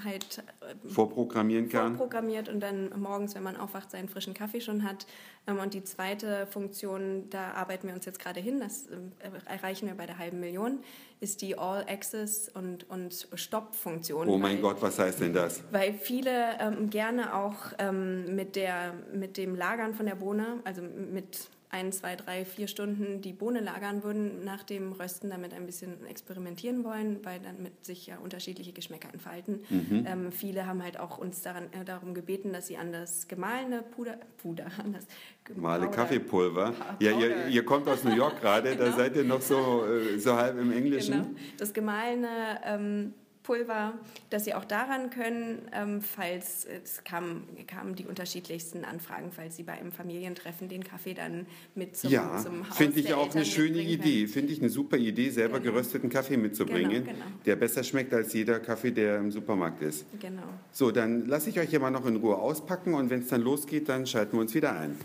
halt 0.04 0.44
äh, 0.60 0.90
vorprogrammieren 0.90 1.70
kann. 1.70 1.96
Vorprogrammiert 1.96 2.50
und 2.50 2.60
dann 2.60 2.90
morgens, 3.00 3.34
wenn 3.34 3.44
man 3.44 3.56
aufwacht, 3.56 3.92
seinen 3.92 4.10
frischen 4.10 4.34
Kaffee 4.34 4.60
schon 4.60 4.84
hat. 4.84 5.06
Ähm, 5.48 5.60
und 5.60 5.74
die 5.74 5.86
zweite 5.86 6.48
Funktion, 6.48 7.30
da 7.30 7.52
arbeiten 7.52 7.88
wir 7.88 7.96
uns 7.96 8.06
jetzt 8.06 8.20
gerade 8.20 8.42
hin, 8.42 8.60
das 8.60 8.88
äh, 8.88 8.98
erreichen 9.46 9.88
wir 9.88 9.96
bei 9.96 10.06
der 10.06 10.18
halben 10.18 10.42
Million, 10.42 10.80
ist 11.22 11.42
die 11.42 11.58
All-Access 11.58 12.50
und, 12.54 12.90
und 12.90 13.30
Stop-Funktion. 13.34 14.28
Oh 14.28 14.38
mein 14.38 14.56
weil, 14.56 14.62
Gott, 14.62 14.82
was 14.82 15.00
heißt 15.00 15.22
denn 15.22 15.34
das? 15.34 15.64
Weil 15.72 15.94
viele 15.94 16.60
ähm, 16.60 16.90
gerne 16.90 17.34
auch 17.34 17.56
ähm, 17.80 18.36
mit, 18.36 18.58
der, 18.58 18.94
mit 19.14 19.38
dem 19.38 19.56
Lagern 19.56 19.94
von 19.94 20.06
der 20.06 20.16
Bohne, 20.34 20.60
also 20.64 20.82
mit 20.82 21.50
ein, 21.70 21.92
zwei, 21.92 22.16
drei, 22.16 22.46
vier 22.46 22.68
Stunden 22.68 23.22
die 23.22 23.34
Bohne 23.34 23.60
lagern 23.60 24.04
würden, 24.04 24.44
nach 24.44 24.62
dem 24.62 24.92
Rösten 24.92 25.32
damit 25.32 25.56
ein 25.56 25.66
bisschen 25.66 26.06
experimentieren 26.06 26.84
wollen, 26.84 27.20
weil 27.24 27.40
damit 27.40 27.84
sich 27.84 28.06
ja 28.06 28.18
unterschiedliche 28.18 28.74
Geschmäcker 28.74 29.10
entfalten. 29.12 29.62
Mhm. 29.70 30.06
Ähm, 30.08 30.32
viele 30.32 30.68
haben 30.68 30.84
halt 30.84 31.00
auch 31.00 31.18
uns 31.18 31.42
daran, 31.42 31.64
äh, 31.74 31.84
darum 31.84 32.14
gebeten, 32.14 32.54
dass 32.54 32.68
sie 32.68 32.78
an 32.78 32.92
das 32.92 33.28
gemahlene 33.28 33.82
Puder, 33.82 34.18
Puder, 34.38 34.66
an 34.84 34.94
das 34.94 35.08
Gemahle 35.44 35.90
Kaffeepulver. 35.90 36.74
Ja, 37.00 37.18
ihr, 37.18 37.48
ihr, 37.48 37.66
kommt 37.66 37.88
aus 37.88 38.04
New 38.04 38.16
York 38.16 38.40
gerade, 38.40 38.72
genau. 38.78 38.86
da 38.86 38.92
seid 38.92 39.16
ihr 39.16 39.24
noch 39.24 39.42
so, 39.42 39.84
äh, 39.86 40.20
so 40.20 40.36
halb 40.36 40.60
im 40.60 40.72
Englischen. 40.72 41.24
Genau. 41.24 41.40
Das 41.58 41.74
gemahlene 41.74 42.62
ähm, 42.66 43.14
Pulver, 43.44 43.94
dass 44.30 44.46
Sie 44.46 44.54
auch 44.54 44.66
daran 44.66 45.10
können, 45.10 45.62
ähm, 45.74 46.02
falls 46.02 46.66
es 46.66 47.04
kamen, 47.04 47.46
kamen 47.68 47.96
die 47.96 48.06
unterschiedlichsten 48.06 48.86
Anfragen, 48.86 49.32
falls 49.36 49.58
Sie 49.58 49.64
bei 49.64 49.74
einem 49.74 49.92
Familientreffen 49.92 50.70
den 50.70 50.84
Kaffee 50.84 51.14
dann 51.14 51.46
mit 51.76 51.96
zum, 51.96 52.10
ja, 52.10 52.38
zum 52.42 52.68
Haus 52.68 52.78
finde 52.78 53.00
ich 53.00 53.14
auch 53.14 53.24
Eltern 53.24 53.38
eine 53.38 53.46
schöne 53.46 53.82
Idee. 53.82 54.28
Finde 54.28 54.54
ich 54.54 54.60
eine 54.60 54.70
super 54.70 54.98
Idee, 54.98 55.30
selber 55.30 55.60
genau. 55.60 55.74
gerösteten 55.74 56.10
Kaffee 56.10 56.38
mitzubringen, 56.38 57.04
genau, 57.04 57.18
genau. 57.18 57.26
der 57.46 57.56
besser 57.56 57.84
schmeckt 57.84 58.14
als 58.14 58.34
jeder 58.34 58.60
Kaffee, 58.60 58.92
der 58.92 59.18
im 59.18 59.32
Supermarkt 59.32 59.82
ist. 59.82 60.06
Genau. 60.20 60.44
So, 60.72 60.92
dann 60.92 61.26
lasse 61.28 61.50
ich 61.50 61.60
euch 61.60 61.70
hier 61.70 61.80
mal 61.80 61.92
noch 61.92 62.06
in 62.06 62.16
Ruhe 62.16 62.38
auspacken 62.38 62.94
und 62.94 63.10
wenn 63.10 63.22
es 63.22 63.28
dann 63.28 63.42
losgeht, 63.42 63.90
dann 63.90 64.08
schalten 64.08 64.38
wir 64.38 64.42
uns 64.42 64.54
wieder 64.54 64.78
ein. 64.78 64.98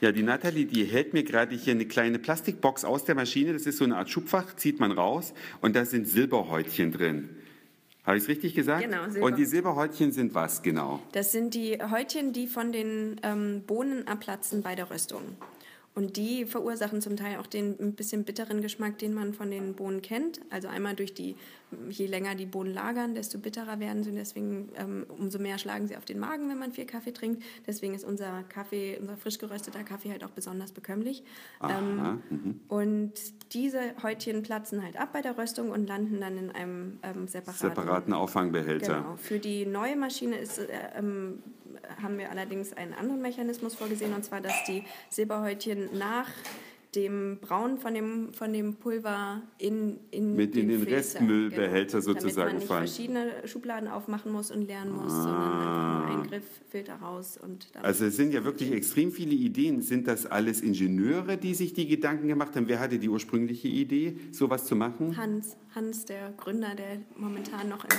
Ja, 0.00 0.12
die 0.12 0.22
Nathalie, 0.22 0.66
die 0.66 0.84
hält 0.84 1.14
mir 1.14 1.24
gerade 1.24 1.56
hier 1.56 1.72
eine 1.72 1.86
kleine 1.86 2.18
Plastikbox 2.18 2.84
aus 2.84 3.04
der 3.04 3.14
Maschine. 3.14 3.54
Das 3.54 3.66
ist 3.66 3.78
so 3.78 3.84
eine 3.84 3.96
Art 3.96 4.10
Schubfach, 4.10 4.54
zieht 4.56 4.78
man 4.78 4.92
raus 4.92 5.32
und 5.62 5.74
da 5.74 5.84
sind 5.84 6.06
Silberhäutchen 6.06 6.92
drin. 6.92 7.30
Habe 8.04 8.18
ich 8.18 8.22
es 8.22 8.28
richtig 8.28 8.54
gesagt? 8.54 8.84
Genau, 8.84 9.08
Silber. 9.08 9.26
Und 9.26 9.36
die 9.36 9.44
Silberhäutchen 9.44 10.12
sind 10.12 10.34
was 10.34 10.62
genau? 10.62 11.00
Das 11.12 11.32
sind 11.32 11.54
die 11.54 11.78
Häutchen, 11.90 12.32
die 12.32 12.46
von 12.46 12.70
den 12.70 13.20
ähm, 13.24 13.62
Bohnen 13.66 14.06
abplatzen 14.06 14.62
bei 14.62 14.76
der 14.76 14.90
Röstung. 14.90 15.22
Und 15.96 16.18
die 16.18 16.44
verursachen 16.44 17.00
zum 17.00 17.16
Teil 17.16 17.38
auch 17.38 17.46
den 17.46 17.74
ein 17.80 17.94
bisschen 17.94 18.24
bitteren 18.24 18.60
Geschmack, 18.60 18.98
den 18.98 19.14
man 19.14 19.32
von 19.32 19.50
den 19.50 19.72
Bohnen 19.72 20.02
kennt. 20.02 20.40
Also 20.50 20.68
einmal 20.68 20.94
durch 20.94 21.14
die, 21.14 21.36
je 21.88 22.04
länger 22.04 22.34
die 22.34 22.44
Bohnen 22.44 22.74
lagern, 22.74 23.14
desto 23.14 23.38
bitterer 23.38 23.80
werden 23.80 24.04
sie. 24.04 24.10
Und 24.10 24.16
deswegen 24.16 24.68
ähm, 24.76 25.06
umso 25.08 25.38
mehr 25.38 25.56
schlagen 25.56 25.86
sie 25.86 25.96
auf 25.96 26.04
den 26.04 26.18
Magen, 26.18 26.50
wenn 26.50 26.58
man 26.58 26.70
viel 26.70 26.84
Kaffee 26.84 27.12
trinkt. 27.12 27.42
Deswegen 27.66 27.94
ist 27.94 28.04
unser 28.04 28.42
Kaffee, 28.42 28.98
unser 29.00 29.16
frisch 29.16 29.38
gerösteter 29.38 29.84
Kaffee 29.84 30.10
halt 30.10 30.22
auch 30.22 30.32
besonders 30.32 30.72
bekömmlich. 30.72 31.24
Ähm, 31.66 32.20
und 32.68 33.12
diese 33.54 33.80
Häutchen 34.02 34.42
platzen 34.42 34.84
halt 34.84 35.00
ab 35.00 35.14
bei 35.14 35.22
der 35.22 35.38
Röstung 35.38 35.70
und 35.70 35.86
landen 35.86 36.20
dann 36.20 36.36
in 36.36 36.50
einem 36.50 36.98
ähm, 37.02 37.26
separaten, 37.26 37.70
Separaten 37.70 38.12
Auffangbehälter. 38.12 39.00
Genau. 39.00 39.16
Für 39.16 39.38
die 39.38 39.64
neue 39.64 39.96
Maschine 39.96 40.36
ist 40.36 40.58
äh, 40.58 40.66
ähm, 40.98 41.42
haben 42.02 42.18
wir 42.18 42.30
allerdings 42.30 42.72
einen 42.72 42.92
anderen 42.94 43.22
Mechanismus 43.22 43.74
vorgesehen, 43.74 44.12
und 44.14 44.24
zwar, 44.24 44.40
dass 44.40 44.54
die 44.66 44.82
Silberhäutchen 45.10 45.96
nach 45.98 46.28
dem 46.94 47.36
Brauen 47.42 47.76
von 47.76 47.92
dem, 47.92 48.32
von 48.32 48.54
dem 48.54 48.76
Pulver 48.76 49.42
in, 49.58 49.98
in 50.10 50.34
Mit 50.34 50.56
in 50.56 50.68
den 50.68 50.78
Filter, 50.78 50.96
Restmüllbehälter 50.96 52.00
genau, 52.00 52.12
sozusagen 52.14 52.34
damit 52.36 52.38
man 52.38 52.56
nicht 52.56 52.66
fahren. 52.68 52.86
verschiedene 52.86 53.32
Schubladen 53.46 53.88
aufmachen 53.88 54.32
muss 54.32 54.50
und 54.50 54.62
lernen 54.62 54.92
muss, 54.92 55.12
sondern 55.12 55.34
Ah. 55.34 56.04
einfach 56.06 56.14
nur 56.14 56.22
Eingriff, 56.22 56.44
Filter 56.70 56.94
raus 56.94 57.38
und 57.42 57.74
dann 57.74 57.84
Also 57.84 58.06
es 58.06 58.16
sind 58.16 58.32
ja 58.32 58.44
wirklich 58.44 58.72
extrem 58.72 59.12
viele 59.12 59.34
Ideen. 59.34 59.82
Sind 59.82 60.08
das 60.08 60.24
alles 60.24 60.62
Ingenieure, 60.62 61.36
die 61.36 61.52
sich 61.54 61.74
die 61.74 61.86
Gedanken 61.86 62.28
gemacht 62.28 62.56
haben? 62.56 62.66
Wer 62.66 62.80
hatte 62.80 62.98
die 62.98 63.10
ursprüngliche 63.10 63.68
Idee, 63.68 64.16
sowas 64.32 64.64
zu 64.64 64.74
machen? 64.74 65.18
Hans, 65.18 65.56
Hans, 65.74 66.06
der 66.06 66.32
Gründer, 66.38 66.74
der 66.74 67.00
momentan 67.18 67.68
noch 67.68 67.84
in 67.84 67.90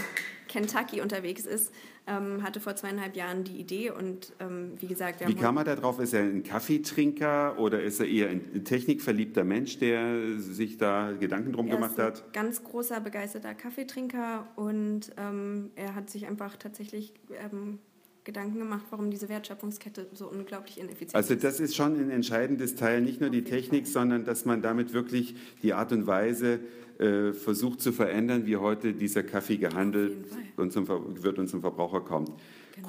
Kentucky 0.48 1.02
unterwegs 1.02 1.46
ist, 1.46 1.74
ähm, 2.08 2.42
hatte 2.44 2.60
vor 2.60 2.76
zweieinhalb 2.76 3.16
Jahren 3.16 3.44
die 3.44 3.58
Idee 3.60 3.92
und 3.92 4.34
ähm, 4.40 4.74
wie 4.80 4.88
gesagt, 4.88 5.20
wir 5.20 5.28
Wie 5.28 5.34
haben 5.34 5.42
kam 5.42 5.58
er 5.58 5.64
da 5.64 5.76
drauf? 5.76 6.00
Ist 6.00 6.14
er 6.14 6.22
ein 6.24 6.44
Kaffeetrinker 6.44 7.60
oder 7.60 7.82
ist 7.82 8.00
er 8.00 8.08
eher 8.08 8.30
ein 8.30 8.64
technikverliebter 8.64 9.44
Mensch, 9.44 9.78
der 9.80 10.38
sich 10.40 10.78
da 10.78 11.12
Gedanken 11.12 11.54
drum 11.54 11.68
Er 11.68 11.76
gemacht 11.76 11.92
ist 11.94 12.00
ein 12.00 12.06
hat? 12.08 12.34
ganz 12.34 12.64
großer, 12.64 13.00
begeisterter 13.02 13.54
Kaffeetrinker 13.54 14.48
und 14.56 15.12
ähm, 15.18 15.72
er 15.76 15.96
hat 15.96 16.10
sich 16.10 16.28
einfach 16.28 16.56
tatsächlich 16.58 17.14
ähm, 17.52 17.80
Gedanken 18.28 18.60
gemacht, 18.60 18.86
warum 18.90 19.10
diese 19.10 19.30
Wertschöpfungskette 19.30 20.06
so 20.14 20.30
unglaublich 20.30 20.78
ineffizient 20.80 21.16
Also 21.16 21.34
ist. 21.34 21.44
das 21.44 21.60
ist 21.62 21.76
schon 21.76 21.98
ein 21.98 22.12
entscheidendes 22.12 22.76
Teil, 22.76 23.02
nicht 23.02 23.22
nur 23.22 23.30
die 23.30 23.44
Technik, 23.44 23.88
sondern 23.88 24.26
dass 24.26 24.44
man 24.46 24.62
damit 24.62 24.94
wirklich 24.94 25.34
die 25.64 25.74
Art 25.74 25.94
und 25.94 26.06
Weise 26.06 26.60
äh, 27.00 27.32
versucht 27.32 27.82
zu 27.82 27.94
verändern, 27.94 28.46
wie 28.46 28.58
heute 28.58 28.94
dieser 28.94 29.24
Kaffee 29.24 29.58
gehandelt 29.58 30.18
und 30.58 30.74
zum, 30.74 30.88
wird 30.88 31.40
und 31.40 31.48
zum 31.48 31.62
Verbraucher 31.62 32.02
kommt. 32.02 32.32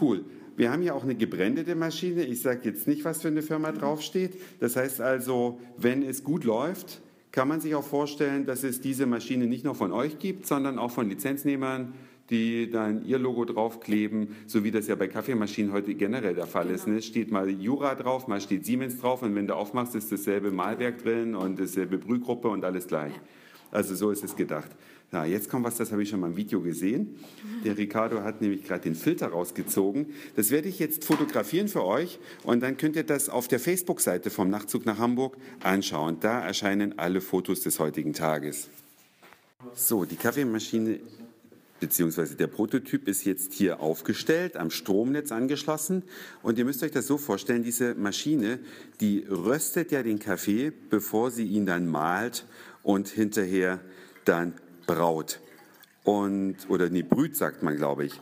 Cool. 0.01 0.25
Wir 0.57 0.73
haben 0.73 0.83
ja 0.83 0.93
auch 0.93 1.05
eine 1.05 1.15
gebrandete 1.15 1.77
Maschine. 1.77 2.25
Ich 2.25 2.43
sage 2.43 2.61
jetzt 2.65 2.89
nicht, 2.89 3.05
was 3.05 3.23
für 3.23 3.29
eine 3.29 3.43
Firma 3.43 3.71
draufsteht. 3.71 4.33
Das 4.59 4.75
heißt 4.75 5.01
also, 5.01 5.61
wenn 5.77 6.03
es 6.03 6.25
gut 6.25 6.43
läuft, 6.43 7.01
kann 7.31 7.47
man 7.47 7.61
sich 7.61 7.77
auch 7.77 7.85
vorstellen, 7.85 8.45
dass 8.45 8.65
es 8.65 8.81
diese 8.81 9.07
Maschine 9.07 9.47
nicht 9.47 9.65
nur 9.65 9.77
von 9.77 9.93
euch 9.93 10.19
gibt, 10.19 10.47
sondern 10.47 10.79
auch 10.81 10.91
von 10.91 11.09
Lizenznehmern, 11.09 11.93
die 12.31 12.71
dann 12.71 13.05
ihr 13.05 13.19
Logo 13.19 13.45
draufkleben, 13.45 14.37
so 14.47 14.65
wie 14.65 14.71
das 14.71 14.87
ja 14.87 14.95
bei 14.95 15.09
Kaffeemaschinen 15.09 15.73
heute 15.73 15.95
generell 15.95 16.35
der 16.35 16.47
Fall 16.47 16.71
ist. 16.71 16.85
Genau. 16.85 16.95
Ne? 16.95 16.99
Es 16.99 17.07
steht 17.07 17.31
mal 17.31 17.49
Jura 17.49 17.95
drauf, 17.95 18.29
mal 18.29 18.41
steht 18.41 18.65
Siemens 18.65 18.99
drauf 18.99 19.23
und 19.23 19.35
wenn 19.35 19.47
du 19.47 19.55
aufmachst, 19.55 19.95
ist 19.95 20.13
dasselbe 20.13 20.51
Malwerk 20.51 21.03
drin 21.03 21.35
und 21.35 21.59
dasselbe 21.59 21.99
Brühgruppe 21.99 22.49
und 22.49 22.65
alles 22.65 22.87
gleich. 22.87 23.15
Ja. 23.15 23.21
Also 23.71 23.95
so 23.95 24.11
ist 24.11 24.25
es 24.25 24.37
gedacht. 24.37 24.71
Ja, 25.11 25.25
jetzt 25.25 25.49
kommt 25.49 25.65
was, 25.65 25.77
das 25.77 25.91
habe 25.91 26.03
ich 26.03 26.11
schon 26.11 26.21
mal 26.21 26.27
im 26.27 26.37
Video 26.37 26.61
gesehen. 26.61 27.17
Der 27.65 27.79
Ricardo 27.79 28.23
hat 28.23 28.43
nämlich 28.43 28.65
gerade 28.65 28.83
den 28.83 28.95
Filter 28.95 29.29
rausgezogen. 29.29 30.09
Das 30.37 30.51
werde 30.51 30.69
ich 30.69 30.79
jetzt 30.79 31.05
fotografieren 31.05 31.69
für 31.69 31.85
euch 31.85 32.19
und 32.45 32.63
dann 32.63 32.77
könnt 32.77 32.95
ihr 32.95 33.05
das 33.05 33.31
auf 33.31 33.49
der 33.49 33.59
Facebook-Seite 33.59 34.29
vom 34.29 34.51
Nachtzug 34.51 34.85
nach 34.85 34.99
Hamburg 34.99 35.39
anschauen. 35.63 36.19
Da 36.21 36.41
erscheinen 36.41 36.99
alle 36.99 37.23
Fotos 37.23 37.61
des 37.61 37.79
heutigen 37.79 38.13
Tages. 38.13 38.69
So, 39.75 40.05
die 40.05 40.17
Kaffeemaschine 40.17 41.01
beziehungsweise 41.81 42.37
der 42.37 42.47
Prototyp 42.47 43.09
ist 43.09 43.25
jetzt 43.25 43.53
hier 43.53 43.81
aufgestellt, 43.81 44.57
am 44.57 44.71
Stromnetz 44.71 45.33
angeschlossen. 45.33 46.03
Und 46.43 46.59
ihr 46.59 46.65
müsst 46.65 46.83
euch 46.83 46.91
das 46.91 47.07
so 47.07 47.19
vorstellen, 47.19 47.63
diese 47.63 47.95
Maschine, 47.95 48.59
die 49.01 49.25
röstet 49.29 49.93
ja 49.93 50.03
den 50.03 50.19
Kaffee, 50.19 50.73
bevor 50.91 51.31
sie 51.31 51.47
ihn 51.47 51.67
dann 51.67 51.87
malt 51.87 52.45
und 52.83 53.09
hinterher 53.09 53.81
dann 54.25 54.55
braut. 54.87 55.41
Und, 56.05 56.57
oder 56.69 56.89
nee, 56.89 57.03
brüht, 57.03 57.37
sagt 57.37 57.63
man, 57.63 57.77
glaube 57.77 58.07
ich. 58.07 58.21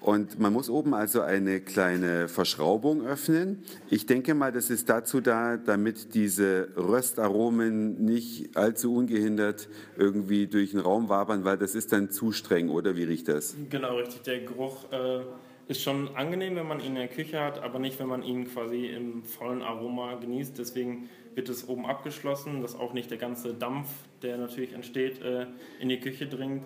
Und 0.00 0.38
man 0.38 0.52
muss 0.52 0.70
oben 0.70 0.94
also 0.94 1.22
eine 1.22 1.60
kleine 1.60 2.28
Verschraubung 2.28 3.04
öffnen. 3.04 3.64
Ich 3.90 4.06
denke 4.06 4.34
mal, 4.34 4.52
das 4.52 4.70
ist 4.70 4.88
dazu 4.88 5.20
da, 5.20 5.56
damit 5.56 6.14
diese 6.14 6.68
Röstaromen 6.76 8.04
nicht 8.04 8.56
allzu 8.56 8.94
ungehindert 8.94 9.68
irgendwie 9.96 10.46
durch 10.46 10.70
den 10.70 10.80
Raum 10.80 11.08
wabern, 11.08 11.44
weil 11.44 11.58
das 11.58 11.74
ist 11.74 11.92
dann 11.92 12.10
zu 12.10 12.30
streng, 12.30 12.68
oder 12.68 12.94
wie 12.94 13.04
riecht 13.04 13.26
das? 13.26 13.56
Genau, 13.70 13.96
richtig. 13.96 14.22
Der 14.22 14.40
Geruch 14.42 14.90
äh, 14.92 15.22
ist 15.66 15.82
schon 15.82 16.14
angenehm, 16.14 16.54
wenn 16.54 16.68
man 16.68 16.78
ihn 16.78 16.86
in 16.86 16.94
der 16.94 17.08
Küche 17.08 17.40
hat, 17.40 17.60
aber 17.60 17.80
nicht, 17.80 17.98
wenn 17.98 18.08
man 18.08 18.22
ihn 18.22 18.46
quasi 18.46 18.86
im 18.86 19.24
vollen 19.24 19.62
Aroma 19.62 20.14
genießt. 20.14 20.56
Deswegen 20.58 21.08
wird 21.34 21.48
es 21.48 21.68
oben 21.68 21.86
abgeschlossen, 21.86 22.62
dass 22.62 22.76
auch 22.76 22.92
nicht 22.92 23.10
der 23.10 23.18
ganze 23.18 23.52
Dampf, 23.52 23.88
der 24.22 24.38
natürlich 24.38 24.72
entsteht, 24.72 25.20
äh, 25.22 25.46
in 25.80 25.88
die 25.88 25.98
Küche 25.98 26.26
dringt. 26.26 26.62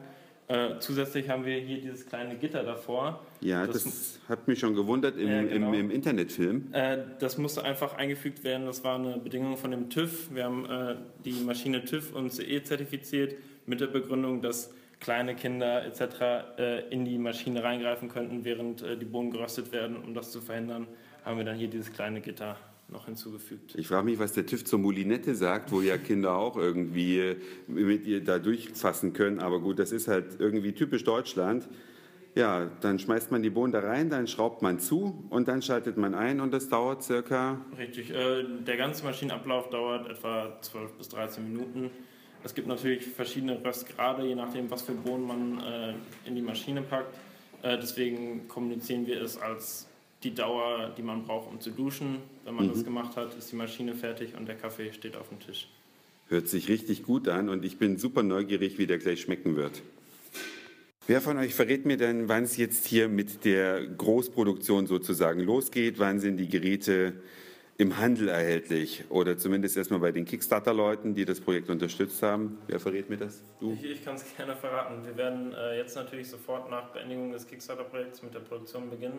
Äh, 0.52 0.78
zusätzlich 0.80 1.30
haben 1.30 1.46
wir 1.46 1.56
hier 1.56 1.80
dieses 1.80 2.04
kleine 2.06 2.36
Gitter 2.36 2.62
davor. 2.62 3.24
Ja, 3.40 3.66
das, 3.66 4.20
hat 4.28 4.46
mich 4.46 4.58
schon 4.58 4.74
gewundert 4.74 5.16
im, 5.16 5.28
Ja, 5.28 5.42
genau. 5.42 5.68
im, 5.68 5.74
im 5.74 5.90
Internetfilm. 5.90 6.68
Äh, 6.72 6.98
das 7.20 7.38
musste 7.38 7.64
einfach 7.64 7.96
eingefügt 7.96 8.44
werden. 8.44 8.66
Das 8.66 8.84
war 8.84 8.96
eine 8.96 9.16
Bedingung 9.16 9.56
von 9.56 9.70
dem 9.70 9.88
TÜV. 9.88 10.34
Wir 10.34 10.44
haben 10.44 10.66
äh, 10.66 10.96
die 11.24 11.40
Maschine 11.42 11.86
TÜV 11.86 12.14
und 12.14 12.30
CE 12.30 12.62
zertifiziert 12.62 13.34
mit 13.64 13.80
der 13.80 13.86
Begründung, 13.86 14.42
dass 14.42 14.74
kleine 15.00 15.34
Kinder 15.34 15.86
etc. 15.86 16.58
Äh, 16.58 16.88
in 16.90 17.06
die 17.06 17.16
Maschine 17.16 17.64
reingreifen 17.64 18.10
könnten, 18.10 18.44
während 18.44 18.82
äh, 18.82 18.98
die 18.98 19.06
Bohnen 19.06 19.30
geröstet 19.30 19.72
werden. 19.72 19.96
Um 19.96 20.12
das 20.12 20.32
zu 20.32 20.42
verhindern, 20.42 20.86
haben 21.24 21.38
wir 21.38 21.46
dann 21.46 21.56
hier 21.56 21.68
dieses 21.68 21.90
kleine 21.94 22.20
Gitter 22.20 22.58
noch 22.92 23.06
hinzugefügt. 23.06 23.74
Ich 23.76 23.88
frage 23.88 24.04
mich, 24.04 24.18
was 24.18 24.32
der 24.32 24.46
TÜV 24.46 24.64
zur 24.64 24.78
Moulinette 24.78 25.34
sagt, 25.34 25.72
wo 25.72 25.80
ja 25.80 25.98
Kinder 25.98 26.36
auch 26.36 26.56
irgendwie 26.56 27.36
mit 27.66 28.06
ihr 28.06 28.22
da 28.22 28.38
durchfassen 28.38 29.12
können. 29.12 29.40
Aber 29.40 29.60
gut, 29.60 29.78
das 29.78 29.92
ist 29.92 30.08
halt 30.08 30.38
irgendwie 30.38 30.72
typisch 30.72 31.04
Deutschland. 31.04 31.68
Ja, 32.34 32.70
dann 32.80 32.98
schmeißt 32.98 33.30
man 33.30 33.42
die 33.42 33.50
Bohnen 33.50 33.72
da 33.72 33.80
rein, 33.80 34.08
dann 34.08 34.26
schraubt 34.26 34.62
man 34.62 34.78
zu 34.78 35.26
und 35.28 35.48
dann 35.48 35.60
schaltet 35.60 35.98
man 35.98 36.14
ein 36.14 36.40
und 36.40 36.50
das 36.52 36.68
dauert 36.70 37.02
circa. 37.02 37.60
Richtig. 37.76 38.10
Äh, 38.10 38.44
der 38.66 38.78
ganze 38.78 39.04
Maschinenablauf 39.04 39.68
dauert 39.68 40.08
etwa 40.08 40.56
12 40.62 40.92
bis 40.92 41.08
13 41.10 41.44
Minuten. 41.52 41.90
Es 42.42 42.54
gibt 42.54 42.68
natürlich 42.68 43.06
verschiedene 43.06 43.62
Röstgrade, 43.62 44.26
je 44.26 44.34
nachdem, 44.34 44.70
was 44.70 44.82
für 44.82 44.92
Bohnen 44.92 45.26
man 45.26 45.60
äh, 45.60 45.94
in 46.24 46.34
die 46.34 46.42
Maschine 46.42 46.80
packt. 46.80 47.14
Äh, 47.62 47.78
deswegen 47.78 48.48
kommunizieren 48.48 49.06
wir 49.06 49.20
es 49.20 49.36
als 49.36 49.88
die 50.24 50.34
Dauer, 50.34 50.92
die 50.96 51.02
man 51.02 51.24
braucht, 51.24 51.50
um 51.50 51.60
zu 51.60 51.70
duschen. 51.70 52.18
Wenn 52.44 52.54
man 52.54 52.68
das 52.68 52.84
gemacht 52.84 53.16
hat, 53.16 53.36
ist 53.36 53.50
die 53.50 53.56
Maschine 53.56 53.94
fertig 53.94 54.34
und 54.36 54.46
der 54.46 54.56
Kaffee 54.56 54.92
steht 54.92 55.16
auf 55.16 55.28
dem 55.28 55.40
Tisch. 55.40 55.68
Hört 56.28 56.48
sich 56.48 56.68
richtig 56.68 57.02
gut 57.02 57.28
an 57.28 57.48
und 57.48 57.64
ich 57.64 57.78
bin 57.78 57.98
super 57.98 58.22
neugierig, 58.22 58.78
wie 58.78 58.86
der 58.86 58.98
gleich 58.98 59.20
schmecken 59.20 59.56
wird. 59.56 59.82
Wer 61.08 61.20
von 61.20 61.36
euch 61.36 61.54
verrät 61.54 61.84
mir 61.84 61.96
denn, 61.96 62.28
wann 62.28 62.44
es 62.44 62.56
jetzt 62.56 62.86
hier 62.86 63.08
mit 63.08 63.44
der 63.44 63.84
Großproduktion 63.84 64.86
sozusagen 64.86 65.40
losgeht? 65.40 65.98
Wann 65.98 66.20
sind 66.20 66.36
die 66.36 66.48
Geräte 66.48 67.14
im 67.76 67.98
Handel 67.98 68.28
erhältlich? 68.28 69.04
Oder 69.08 69.36
zumindest 69.36 69.76
erstmal 69.76 69.98
bei 69.98 70.12
den 70.12 70.24
Kickstarter-Leuten, 70.24 71.16
die 71.16 71.24
das 71.24 71.40
Projekt 71.40 71.70
unterstützt 71.70 72.22
haben. 72.22 72.58
Wer 72.68 72.78
verrät 72.78 73.10
mir 73.10 73.16
das? 73.16 73.42
Du? 73.58 73.72
Ich, 73.72 73.84
ich 73.84 74.04
kann 74.04 74.14
es 74.14 74.24
gerne 74.36 74.54
verraten. 74.54 75.04
Wir 75.04 75.16
werden 75.16 75.52
äh, 75.52 75.76
jetzt 75.76 75.96
natürlich 75.96 76.28
sofort 76.28 76.70
nach 76.70 76.92
Beendigung 76.92 77.32
des 77.32 77.48
Kickstarter-Projekts 77.48 78.22
mit 78.22 78.32
der 78.34 78.40
Produktion 78.40 78.88
beginnen 78.88 79.18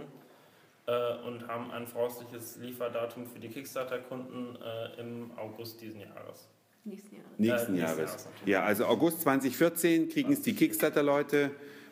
und 0.86 1.48
haben 1.48 1.72
ein 1.72 1.88
voraussichtliches 1.88 2.58
Lieferdatum 2.58 3.26
für 3.28 3.40
die 3.40 3.48
Kickstarter-Kunden 3.50 4.58
äh, 4.58 5.00
im 5.02 5.32
August 5.38 5.80
diesen 5.82 6.02
Jahres. 6.02 6.50
nächsten 6.84 7.16
Jahr. 7.16 7.26
Nächsten 7.38 7.44
Äh, 7.46 7.52
nächsten 7.52 7.76
Jahres. 7.76 7.98
Jahres. 8.12 8.30
Ja, 8.46 8.64
also 8.64 8.86
August 8.86 9.22
2014 9.22 10.10
kriegen 10.10 10.34
es 10.34 10.42
die 10.42 10.54
Kickstarter-Leute 10.54 11.52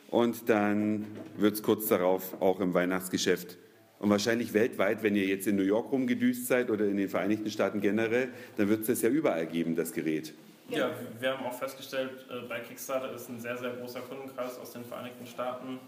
und 0.09 0.49
dann 0.49 1.05
wird 1.37 1.53
es 1.53 1.63
kurz 1.63 1.87
darauf 1.87 2.41
auch 2.41 2.59
im 2.59 2.73
Weihnachtsgeschäft 2.73 3.57
und 3.99 4.09
wahrscheinlich 4.09 4.53
weltweit, 4.53 5.03
wenn 5.03 5.15
ihr 5.15 5.25
jetzt 5.25 5.47
in 5.47 5.55
New 5.55 5.63
York 5.63 5.91
rumgedüst 5.91 6.47
seid 6.47 6.69
oder 6.69 6.85
in 6.85 6.97
den 6.97 7.07
Vereinigten 7.07 7.49
Staaten 7.49 7.79
generell, 7.79 8.29
dann 8.57 8.67
wird 8.67 8.81
es 8.81 8.87
das 8.87 9.01
ja 9.03 9.09
überall 9.09 9.45
geben, 9.45 9.75
das 9.75 9.93
Gerät. 9.93 10.33
Ja, 10.69 10.89
wir 11.19 11.37
haben 11.37 11.45
auch 11.45 11.53
festgestellt, 11.53 12.25
äh, 12.29 12.47
bei 12.47 12.59
Kickstarter 12.61 13.13
ist 13.13 13.29
ein 13.29 13.39
sehr, 13.39 13.57
sehr 13.57 13.71
großer 13.71 13.99
Kundenkreis 14.01 14.57
aus 14.57 14.71
den 14.71 14.83
Vereinigten 14.85 15.25
Staaten, 15.25 15.79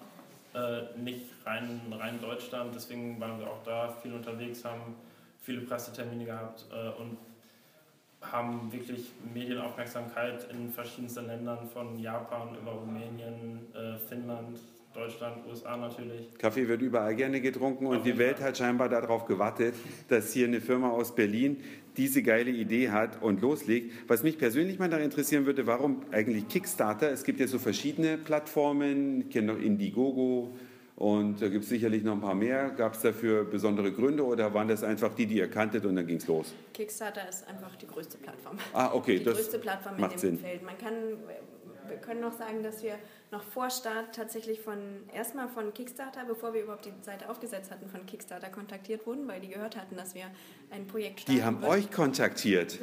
äh, 0.54 0.98
nicht 0.98 1.26
rein, 1.46 1.82
rein 1.92 2.20
Deutschland. 2.22 2.74
Deswegen 2.76 3.20
waren 3.20 3.40
wir 3.40 3.48
auch 3.48 3.64
da 3.64 3.90
viel 4.02 4.14
unterwegs, 4.14 4.64
haben 4.64 4.96
viele 5.42 5.62
Pressetermine 5.62 6.26
gehabt 6.26 6.66
äh, 6.72 6.90
und 7.02 7.18
haben 8.22 8.72
wirklich 8.72 9.12
Medienaufmerksamkeit 9.34 10.50
in 10.50 10.70
verschiedensten 10.70 11.28
Ländern, 11.28 11.68
von 11.70 12.00
Japan 12.00 12.56
über 12.56 12.72
Rumänien, 12.72 13.74
äh, 13.74 13.98
Finnland, 13.98 14.60
Deutschland, 14.94 15.38
USA 15.48 15.76
natürlich. 15.76 16.38
Kaffee 16.38 16.68
wird 16.68 16.82
überall 16.82 17.16
gerne 17.16 17.42
getrunken 17.42 17.88
und 17.88 18.06
die 18.06 18.18
Welt 18.18 18.40
hat 18.42 18.58
scheinbar 18.58 18.90
darauf 18.90 19.26
gewartet, 19.26 19.74
dass 20.08 20.32
hier 20.34 20.48
eine 20.48 20.62
Firma 20.62 20.92
aus 20.92 21.16
Berlin 21.16 21.58
diese 21.98 22.22
geile 22.22 22.52
Idee 22.52 22.90
hat 22.90 23.22
und 23.22 23.42
loslegt. 23.42 23.92
Was 24.08 24.24
mich 24.24 24.38
persönlich 24.38 24.80
mal 24.80 24.90
daran 24.90 25.06
interessieren 25.06 25.46
würde, 25.46 25.66
warum 25.68 26.04
eigentlich 26.12 26.48
Kickstarter? 26.48 27.12
Es 27.12 27.24
gibt 27.24 27.40
ja 27.40 27.48
so 27.48 27.60
verschiedene 27.60 28.18
Plattformen, 28.18 29.22
ich 29.22 29.30
kenne 29.30 29.54
noch 29.54 29.60
Indiegogo 29.60 30.56
und 30.96 31.42
da 31.42 31.50
gibt 31.50 31.64
es 31.64 31.70
sicherlich 31.70 32.04
noch 32.04 32.14
ein 32.14 32.22
paar 32.22 32.36
mehr. 32.36 32.70
Gab 32.70 32.94
es 32.94 33.02
dafür 33.02 33.46
besondere 33.46 33.92
Gründe 33.92 34.24
oder 34.24 34.54
waren 34.54 34.68
das 34.68 34.84
einfach 34.84 35.14
die, 35.16 35.26
die 35.26 35.38
ihr 35.38 35.50
kanntet 35.50 35.86
und 35.86 35.96
dann 35.96 36.06
ging 36.06 36.18
es 36.18 36.28
los? 36.28 36.54
Kickstarter 36.74 37.28
ist 37.28 37.48
einfach 37.48 37.76
die 37.76 37.88
größte 37.88 38.18
Plattform. 38.18 38.58
Ah, 38.74 38.92
okay, 38.94 39.18
die 39.18 39.26
das 39.26 39.36
größte 39.36 39.60
Plattform 39.60 39.96
in 39.96 40.02
macht 40.02 40.14
dem 40.14 40.20
Sinn. 40.20 40.38
Feld. 40.38 40.64
Man 40.64 40.78
kann, 40.78 40.94
wir 41.88 41.98
können 41.98 42.22
noch 42.22 42.34
sagen, 42.34 42.64
dass 42.64 42.84
wir 42.84 42.96
noch 43.32 43.44
vor 43.44 43.70
Start 43.70 44.16
tatsächlich 44.16 44.62
von 44.62 44.78
erstmal 45.14 45.48
von 45.48 45.74
Kickstarter, 45.74 46.26
bevor 46.26 46.54
wir 46.54 46.64
überhaupt 46.64 46.86
die 46.86 46.94
Seite 47.02 47.30
aufgesetzt 47.30 47.72
hatten, 47.72 47.88
von 47.88 48.06
Kickstarter 48.06 48.50
kontaktiert 48.50 49.06
wurden, 49.08 49.28
weil 49.28 49.42
die 49.42 49.50
gehört 49.50 49.76
hatten, 49.76 49.96
dass 49.96 50.14
wir 50.16 50.26
ein 50.72 50.88
Projekt 50.88 51.22
starten. 51.22 51.38
Die 51.40 51.44
haben 51.44 51.62
würden. 51.62 51.72
euch 51.72 51.92
kontaktiert. 51.92 52.80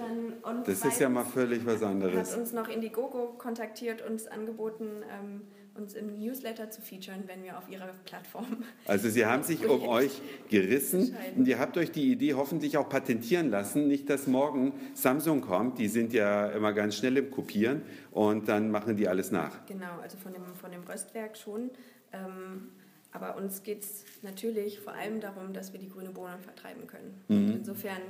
Das 0.66 0.85
ist 0.85 1.00
ja 1.00 1.09
mal 1.09 1.25
völlig 1.25 1.64
was 1.66 1.80
Hat 1.80 1.88
anderes. 1.90 2.35
uns 2.37 2.52
noch 2.52 2.69
Indiegogo 2.69 3.35
kontaktiert, 3.38 4.02
uns 4.02 4.26
angeboten, 4.26 5.02
ähm, 5.11 5.42
uns 5.75 5.95
im 5.95 6.19
Newsletter 6.19 6.71
zu 6.71 6.81
featuren, 6.81 7.25
wenn 7.27 7.43
wir 7.43 7.57
auf 7.59 7.69
ihrer 7.69 7.89
Plattform. 8.05 8.65
Also 8.87 9.09
sie 9.09 9.25
haben 9.25 9.43
sich 9.43 9.67
um 9.67 9.83
euch 9.89 10.21
gerissen 10.49 11.15
und 11.37 11.47
ihr 11.47 11.59
habt 11.59 11.77
euch 11.77 11.93
die 11.93 12.11
Idee 12.11 12.35
hoffentlich 12.35 12.77
auch 12.77 12.89
patentieren 12.89 13.50
lassen. 13.50 13.87
Nicht, 13.87 14.11
dass 14.11 14.27
morgen 14.27 14.73
Samsung 14.95 15.43
kommt, 15.43 15.79
die 15.79 15.89
sind 15.89 16.12
ja 16.12 16.49
immer 16.49 16.73
ganz 16.73 16.97
schnell 16.97 17.17
im 17.17 17.31
Kopieren 17.31 17.83
und 18.11 18.49
dann 18.49 18.71
machen 18.71 18.97
die 18.97 19.07
alles 19.07 19.31
nach. 19.31 19.65
Genau, 19.67 19.99
also 20.03 20.17
von 20.19 20.33
dem, 20.33 20.43
von 20.57 20.73
dem 20.73 20.83
Röstwerk 20.83 21.37
schon. 21.37 21.71
Ähm, 22.12 22.71
aber 23.12 23.37
uns 23.37 23.62
geht 23.62 23.83
es 23.83 24.05
natürlich 24.23 24.81
vor 24.81 24.93
allem 24.93 25.21
darum, 25.21 25.53
dass 25.53 25.73
wir 25.73 25.81
die 25.81 25.89
grüne 25.89 26.11
Bohne 26.11 26.39
vertreiben 26.39 26.87
können. 26.87 27.23
Und 27.29 27.50
insofern 27.57 28.00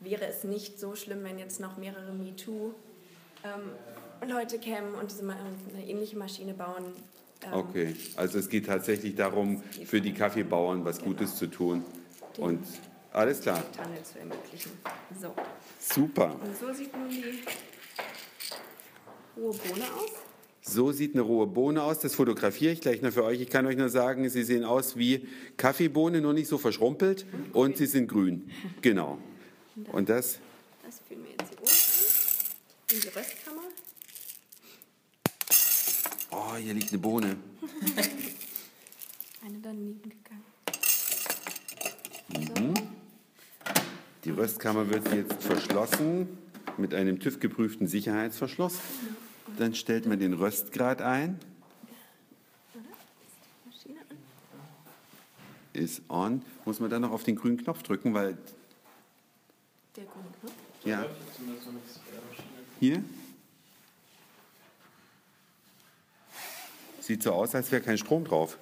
wäre 0.00 0.26
es 0.26 0.44
nicht 0.44 0.78
so 0.78 0.94
schlimm, 0.94 1.22
wenn 1.24 1.38
jetzt 1.38 1.60
noch 1.60 1.76
mehrere 1.76 2.12
MeToo 2.12 2.74
ähm, 3.44 4.28
Leute 4.28 4.58
kämen 4.58 4.94
und 4.94 5.10
diese, 5.10 5.22
eine 5.22 5.86
ähnliche 5.86 6.16
Maschine 6.16 6.54
bauen. 6.54 6.84
Ähm, 7.42 7.52
Okay, 7.52 7.96
also 8.16 8.38
es 8.38 8.48
geht 8.48 8.66
tatsächlich 8.66 9.16
darum, 9.16 9.62
für 9.84 10.00
die 10.00 10.14
Kaffeebauern 10.14 10.84
was 10.84 11.00
Gutes 11.00 11.34
zu 11.36 11.48
tun. 11.48 11.84
Und 12.38 12.60
alles 13.12 13.40
klar, 13.40 13.62
Tunnel 13.72 14.02
zu 14.04 14.18
ermöglichen. 14.20 14.70
So. 15.20 15.34
super. 15.80 16.36
Und 16.42 16.56
so 16.56 16.72
sieht 16.72 16.96
nun 16.96 17.10
die 17.10 17.40
hohe 19.36 19.52
Bohne 19.52 19.84
aus. 19.96 20.10
So 20.64 20.92
sieht 20.92 21.14
eine 21.14 21.22
rohe 21.22 21.48
Bohne 21.48 21.82
aus. 21.82 21.98
Das 21.98 22.14
fotografiere 22.14 22.72
ich 22.72 22.80
gleich 22.80 23.02
noch 23.02 23.10
für 23.10 23.24
euch. 23.24 23.40
Ich 23.40 23.50
kann 23.50 23.66
euch 23.66 23.76
nur 23.76 23.88
sagen, 23.88 24.28
sie 24.28 24.44
sehen 24.44 24.64
aus 24.64 24.96
wie 24.96 25.26
Kaffeebohnen, 25.56 26.22
nur 26.22 26.32
nicht 26.32 26.46
so 26.46 26.56
verschrumpelt. 26.56 27.26
Und 27.52 27.76
sie 27.76 27.86
sind 27.86 28.06
grün. 28.06 28.48
Genau. 28.80 29.18
Und 29.90 30.08
das, 30.08 30.38
Das 30.84 31.00
führen 31.08 31.24
wir 31.24 31.30
jetzt. 31.32 31.41
In 32.92 33.00
die 33.00 33.08
Röstkammer. 33.08 33.62
oh, 36.30 36.56
hier 36.56 36.74
liegt 36.74 36.90
eine 36.90 36.98
Bohne. 36.98 37.36
Eine 39.44 39.58
daneben 39.60 40.02
gegangen. 40.02 40.44
Die 44.24 44.30
Röstkammer 44.30 44.88
wird 44.90 45.10
jetzt 45.12 45.42
verschlossen 45.42 46.28
mit 46.76 46.92
einem 46.94 47.18
TÜV-geprüften 47.18 47.88
Sicherheitsverschluss. 47.88 48.78
Dann 49.58 49.74
stellt 49.74 50.06
man 50.06 50.20
den 50.20 50.34
Röstgrad 50.34 51.00
ein, 51.02 51.40
Maschine 53.64 54.00
an. 54.00 54.16
ist 55.72 56.02
on. 56.08 56.42
Muss 56.66 56.78
man 56.78 56.90
dann 56.90 57.02
noch 57.02 57.10
auf 57.10 57.24
den 57.24 57.36
grünen 57.36 57.56
Knopf 57.56 57.82
drücken, 57.82 58.14
weil, 58.14 58.36
Der 59.96 60.04
grüne 60.04 60.26
Knopf. 60.40 60.52
ja, 60.84 61.06
hier. 62.82 63.04
Sieht 66.98 67.22
so 67.22 67.32
aus, 67.32 67.54
als 67.54 67.70
wäre 67.70 67.80
kein 67.80 67.96
Strom 67.96 68.24
drauf. 68.24 68.58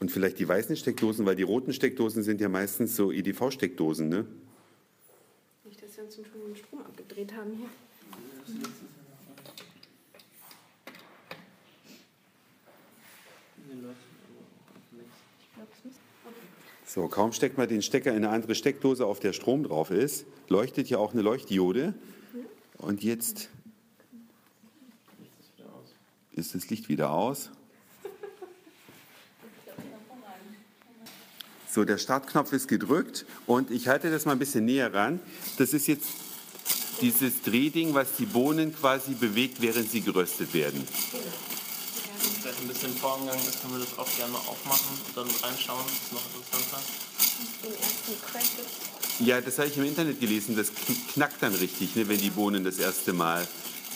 Und 0.00 0.10
vielleicht 0.10 0.40
die 0.40 0.48
weißen 0.48 0.76
Steckdosen, 0.76 1.24
weil 1.26 1.36
die 1.36 1.44
roten 1.44 1.72
Steckdosen 1.72 2.24
sind 2.24 2.40
ja 2.40 2.48
meistens 2.48 2.96
so 2.96 3.12
EDV-Steckdosen, 3.12 4.08
ne? 4.08 4.26
Nicht, 5.64 5.80
dass 5.80 5.96
wir 5.96 6.04
uns 6.04 6.14
schon 6.16 6.24
den 6.24 6.56
Strom 6.56 6.80
abgedreht 6.80 7.32
haben 7.34 7.52
hier. 7.52 7.68
Muss. 13.80 13.96
So, 16.96 17.08
kaum 17.08 17.34
steckt 17.34 17.58
man 17.58 17.68
den 17.68 17.82
Stecker 17.82 18.12
in 18.12 18.24
eine 18.24 18.30
andere 18.30 18.54
Steckdose, 18.54 19.04
auf 19.04 19.20
der 19.20 19.34
Strom 19.34 19.64
drauf 19.64 19.90
ist, 19.90 20.24
leuchtet 20.48 20.88
ja 20.88 20.96
auch 20.96 21.12
eine 21.12 21.20
Leuchtdiode. 21.20 21.92
Und 22.78 23.02
jetzt 23.02 23.50
ist 26.32 26.54
das 26.54 26.70
Licht 26.70 26.88
wieder 26.88 27.10
aus. 27.10 27.50
So, 31.70 31.84
der 31.84 31.98
Startknopf 31.98 32.54
ist 32.54 32.66
gedrückt 32.66 33.26
und 33.46 33.70
ich 33.70 33.88
halte 33.88 34.10
das 34.10 34.24
mal 34.24 34.32
ein 34.32 34.38
bisschen 34.38 34.64
näher 34.64 34.94
ran. 34.94 35.20
Das 35.58 35.74
ist 35.74 35.88
jetzt 35.88 36.08
dieses 37.02 37.42
Drehding, 37.42 37.92
was 37.92 38.16
die 38.16 38.24
Bohnen 38.24 38.74
quasi 38.74 39.12
bewegt, 39.12 39.60
während 39.60 39.90
sie 39.90 40.00
geröstet 40.00 40.54
werden. 40.54 40.82
Vielleicht 42.56 42.60
ein 42.60 42.68
bisschen 42.68 42.96
vorangegangen 42.96 43.46
ist, 43.46 43.60
können 43.60 43.74
wir 43.74 43.80
das 43.84 43.98
auch 43.98 44.16
gerne 44.16 44.34
aufmachen 44.36 44.98
und 45.06 45.16
dann 45.16 45.26
reinschauen. 45.42 45.84
Das 45.84 45.92
ist 45.94 46.12
noch 46.12 46.22
interessanter. 46.34 46.82
Den 47.62 47.72
ersten 47.72 48.22
Crack. 48.24 48.42
Ja, 49.18 49.40
das 49.40 49.58
habe 49.58 49.68
ich 49.68 49.76
im 49.76 49.84
Internet 49.84 50.20
gelesen. 50.20 50.56
Das 50.56 50.68
kn- 50.68 51.12
knackt 51.12 51.42
dann 51.42 51.54
richtig, 51.54 51.94
ne, 51.96 52.08
wenn 52.08 52.18
die 52.18 52.30
Bohnen 52.30 52.64
das 52.64 52.78
erste 52.78 53.12
Mal 53.12 53.46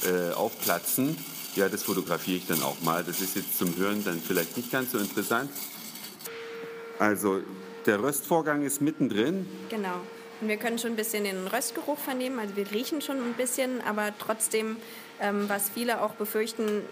äh, 0.05 0.33
aufplatzen. 0.33 1.17
Ja, 1.57 1.69
das 1.69 1.83
fotografiere 1.83 2.37
ich 2.39 2.47
dann 2.47 2.63
auch 2.63 2.81
mal. 2.83 3.03
Das 3.05 3.21
ist 3.21 3.35
jetzt 3.37 3.59
zum 3.59 3.77
Hören 3.77 4.05
dann 4.05 4.21
vielleicht 4.21 4.57
nicht 4.57 4.71
ganz 4.71 4.93
so 4.93 4.99
interessant. 4.99 5.51
Also, 6.99 7.41
der 7.87 8.03
Röstvorgang 8.03 8.63
ist 8.63 8.81
mittendrin. 8.83 9.47
Genau. 9.71 10.01
Und 10.41 10.49
wir 10.49 10.57
können 10.57 10.79
schon 10.79 10.93
ein 10.93 10.97
bisschen 10.97 11.25
den 11.25 11.47
Röstgeruch 11.47 11.99
vernehmen. 11.99 12.39
Also 12.39 12.57
wir 12.57 12.71
riechen 12.71 13.03
schon 13.03 13.19
ein 13.19 13.35
bisschen, 13.35 13.81
aber 13.87 14.13
trotzdem, 14.19 14.77
ähm, 15.21 15.45
was 15.49 15.69
viele 15.71 16.03
auch 16.03 16.13
befürchten, 16.13 16.83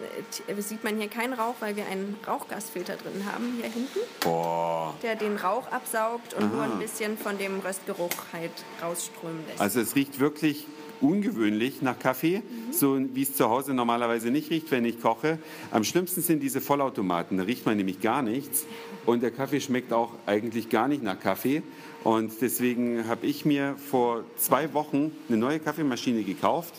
äh, 0.46 0.60
sieht 0.60 0.84
man 0.84 0.98
hier 0.98 1.08
keinen 1.08 1.32
Rauch, 1.32 1.54
weil 1.60 1.76
wir 1.76 1.86
einen 1.86 2.16
Rauchgasfilter 2.26 2.96
drin 2.96 3.24
haben 3.32 3.54
hier 3.60 3.70
hinten, 3.70 3.98
Boah. 4.20 4.94
der 5.02 5.16
den 5.16 5.36
Rauch 5.36 5.70
absaugt 5.72 6.34
und 6.34 6.52
nur 6.52 6.62
ein 6.62 6.78
bisschen 6.78 7.16
von 7.16 7.38
dem 7.38 7.60
Röstgeruch 7.60 8.10
halt 8.32 8.52
rausströmen 8.82 9.46
lässt. 9.48 9.60
Also, 9.60 9.80
es 9.80 9.94
riecht 9.94 10.20
wirklich 10.20 10.66
ungewöhnlich 11.00 11.82
nach 11.82 11.98
Kaffee, 11.98 12.42
so 12.70 12.98
wie 13.14 13.22
es 13.22 13.34
zu 13.34 13.48
Hause 13.48 13.74
normalerweise 13.74 14.30
nicht 14.30 14.50
riecht, 14.50 14.70
wenn 14.70 14.84
ich 14.84 15.00
koche. 15.00 15.38
Am 15.70 15.84
schlimmsten 15.84 16.22
sind 16.22 16.40
diese 16.40 16.60
Vollautomaten. 16.60 17.38
Da 17.38 17.44
riecht 17.44 17.66
man 17.66 17.76
nämlich 17.76 18.00
gar 18.00 18.22
nichts. 18.22 18.66
Und 19.06 19.22
der 19.22 19.30
Kaffee 19.30 19.60
schmeckt 19.60 19.92
auch 19.92 20.12
eigentlich 20.26 20.68
gar 20.68 20.88
nicht 20.88 21.02
nach 21.02 21.18
Kaffee. 21.18 21.62
Und 22.04 22.32
deswegen 22.40 23.08
habe 23.08 23.26
ich 23.26 23.44
mir 23.44 23.76
vor 23.90 24.24
zwei 24.36 24.72
Wochen 24.74 25.12
eine 25.28 25.38
neue 25.38 25.58
Kaffeemaschine 25.58 26.22
gekauft. 26.22 26.74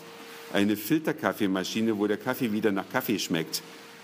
Eine 0.53 0.75
Filterkaffeemaschine, 0.75 1.97
wo 1.97 2.07
der 2.07 2.17
Kaffee 2.17 2.51
wieder 2.51 2.71
nach 2.71 2.89
Kaffee 2.91 3.19
schmeckt. 3.19 3.61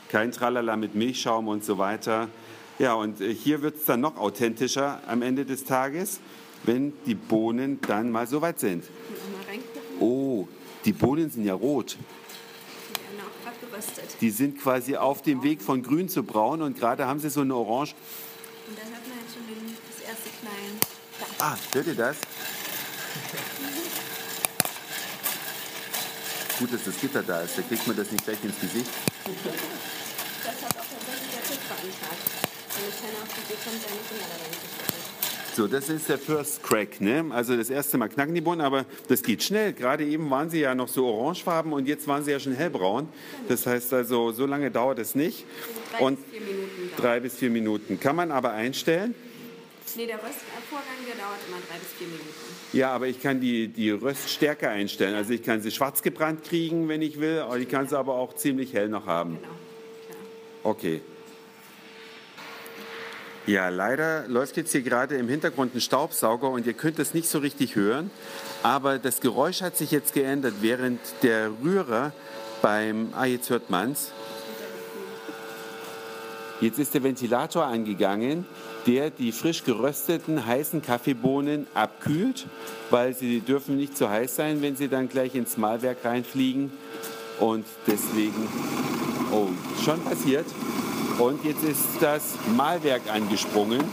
Kein 0.10 0.32
Tralala 0.32 0.76
mit 0.76 0.96
Milchschaum 0.96 1.48
und 1.48 1.64
so 1.64 1.78
weiter. 1.78 2.30
Ja, 2.78 2.94
und 2.94 3.22
äh, 3.22 3.34
hier 3.34 3.62
wird 3.62 3.78
es 3.78 3.86
dann 3.86 4.02
noch 4.02 4.18
authentischer 4.18 5.02
am 5.08 5.22
Ende 5.22 5.46
des 5.46 5.64
Tages, 5.64 6.20
wenn 6.64 6.94
die 7.06 7.16
Bohnen 7.16 7.80
dann 7.88 8.12
mal 8.12 8.28
soweit 8.28 8.60
sind. 8.60 8.84
Mal 8.84 9.52
reingucken, 9.52 9.82
Oh, 10.00 10.48
die 10.84 10.92
Bohnen 10.94 11.30
sind 11.30 11.46
ja 11.46 11.54
rot. 11.54 11.98
Die 13.46 13.52
werden 13.52 13.54
auch 13.54 13.54
gerade 13.54 13.58
geröstet. 13.60 14.22
Die 14.22 14.30
sind 14.32 14.60
quasi 14.60 14.96
auf 14.96 15.22
dem 15.22 15.44
Weg 15.44 15.62
von 15.62 15.84
grün 15.84 16.10
zu 16.10 16.24
braun 16.24 16.62
und 16.62 16.78
gerade 16.78 17.06
haben 17.06 17.20
sie 17.20 17.30
so 17.30 17.42
eine 17.42 17.56
Orange. 17.56 17.96
Und 18.68 18.78
da 18.78 18.82
hört 18.84 19.08
man 19.08 19.18
jetzt 19.20 19.34
schon 19.34 19.48
den, 19.48 19.78
das 19.90 20.10
erste 20.10 20.30
Knallen. 20.42 20.80
Da. 21.20 21.46
Ah, 21.46 21.58
hört 21.74 21.88
ihr 21.88 21.96
das? 21.96 22.18
Gut, 26.60 26.74
dass 26.74 26.84
das 26.86 27.00
Gitter 27.00 27.22
da 27.22 27.42
ist, 27.42 27.58
da 27.58 27.62
kriegt 27.64 27.86
man 27.86 27.98
das 27.98 28.12
nicht 28.12 28.24
gleich 28.24 28.42
ins 28.44 28.60
Gesicht. 28.60 28.90
Das 29.26 30.54
hat 30.62 30.72
auch 30.72 30.86
tatsächlich 30.88 31.32
der 31.32 31.44
TÜV 31.44 31.60
beantragt. 31.68 32.24
Damit 32.76 32.96
keiner 33.02 33.24
auf 33.24 33.30
die 33.36 33.42
Idee 33.42 33.60
kommt, 33.64 33.82
seine 33.82 34.02
Finger 34.08 34.28
da 34.30 34.36
rein 34.44 34.52
zu. 34.54 34.85
So, 35.56 35.68
das 35.68 35.88
ist 35.88 36.10
der 36.10 36.18
First 36.18 36.64
Crack, 36.64 37.00
ne? 37.00 37.24
Also 37.30 37.56
das 37.56 37.70
erste 37.70 37.98
Mal 37.98 38.10
knacken 38.10 38.36
die 38.36 38.42
Bohnen, 38.42 38.60
aber 38.60 38.86
das 39.08 39.24
geht 39.24 39.42
schnell. 39.42 39.72
Gerade 39.72 40.04
eben 40.04 40.30
waren 40.30 40.50
sie 40.50 40.60
ja 40.60 40.76
noch 40.76 40.90
so 40.90 41.06
orangefarben 41.06 41.72
und 41.72 41.88
jetzt 41.88 42.10
waren 42.10 42.26
sie 42.26 42.32
ja 42.32 42.42
schon 42.42 42.52
hellbraun. 42.52 43.08
Das 43.48 43.66
heißt 43.66 43.94
also, 43.94 44.34
so 44.34 44.46
lange 44.46 44.70
dauert 44.70 45.00
es 45.00 45.16
nicht. 45.16 45.46
Drei 45.94 46.04
und 46.04 46.18
bis 46.18 46.26
vier 46.30 46.42
Minuten. 46.42 46.90
dauert. 46.90 47.00
drei 47.00 47.20
bis 47.22 47.38
vier 47.38 47.50
Minuten. 47.52 48.00
Kann 48.02 48.18
man 48.18 48.32
aber 48.32 48.52
einstellen. 48.52 49.16
Nee, 49.96 50.08
der 50.08 50.18
Röstvorgang, 50.18 50.98
der 51.08 51.16
dauert 51.24 51.40
immer 51.48 51.60
drei 51.70 51.78
bis 51.80 51.94
vier 51.98 52.08
Minuten. 52.08 52.34
Ja, 52.74 52.92
aber 52.92 53.08
ich 53.08 53.22
kann 53.22 53.40
die, 53.40 53.70
die 53.70 53.92
Röststärke 53.92 54.68
einstellen. 54.68 55.16
Also 55.16 55.32
ich 55.32 55.42
kann 55.42 55.62
sie 55.62 55.72
schwarz 55.72 56.02
gebrannt 56.02 56.44
kriegen, 56.44 56.90
wenn 56.90 57.02
ich 57.02 57.22
will, 57.22 57.40
aber 57.40 57.58
ich 57.58 57.70
kann 57.70 57.88
sie 57.88 57.98
aber 57.98 58.16
auch 58.16 58.36
ziemlich 58.36 58.74
hell 58.74 58.90
noch 58.90 59.06
haben. 59.06 59.38
Genau. 59.38 59.48
Ja. 59.48 60.70
Okay. 60.70 61.02
Ja, 63.48 63.70
leider 63.70 64.28
läuft 64.28 64.58
jetzt 64.58 64.72
hier 64.72 64.82
gerade 64.82 65.18
im 65.18 65.30
Hintergrund 65.30 65.76
ein 65.76 65.82
Staubsauger 65.82 66.50
und 66.50 66.66
ihr 66.66 66.74
könnt 66.74 66.98
es 66.98 67.14
nicht 67.14 67.30
so 67.30 67.38
richtig 67.38 67.76
hören. 67.76 68.10
Aber 68.64 68.98
das 68.98 69.22
Geräusch 69.22 69.62
hat 69.62 69.78
sich 69.78 69.92
jetzt 69.92 70.16
geändert, 70.16 70.56
während 70.62 71.00
der 71.22 71.52
Rührer 71.64 72.12
beim, 72.64 73.10
ah, 73.16 73.26
jetzt 73.26 73.52
hört 73.52 73.70
man's. 73.70 74.12
Jetzt 76.60 76.80
ist 76.80 76.96
der 76.96 77.04
Ventilator 77.04 77.66
angegangen, 77.66 78.48
der 78.88 79.12
die 79.12 79.32
frisch 79.32 79.64
gerösteten 79.64 80.44
heißen 80.44 80.82
Kaffeebohnen 80.82 81.68
abkühlt, 81.76 82.48
weil 82.90 83.14
sie 83.14 83.42
dürfen 83.42 83.78
nicht 83.78 83.96
zu 83.96 84.10
heiß 84.10 84.36
sein, 84.36 84.64
wenn 84.64 84.76
sie 84.76 84.88
dann 84.88 85.08
gleich 85.08 85.36
ins 85.36 85.58
Mahlwerk 85.58 86.04
reinfliegen. 86.04 86.72
Und 87.40 87.66
deswegen, 87.86 88.48
oh, 89.32 89.50
schon 89.84 90.04
passiert. 90.04 90.46
Und 91.18 91.46
jetzt 91.46 91.64
ist 91.64 91.82
das 92.02 92.34
Mahlwerk 92.56 93.04
angesprungen. 93.12 93.84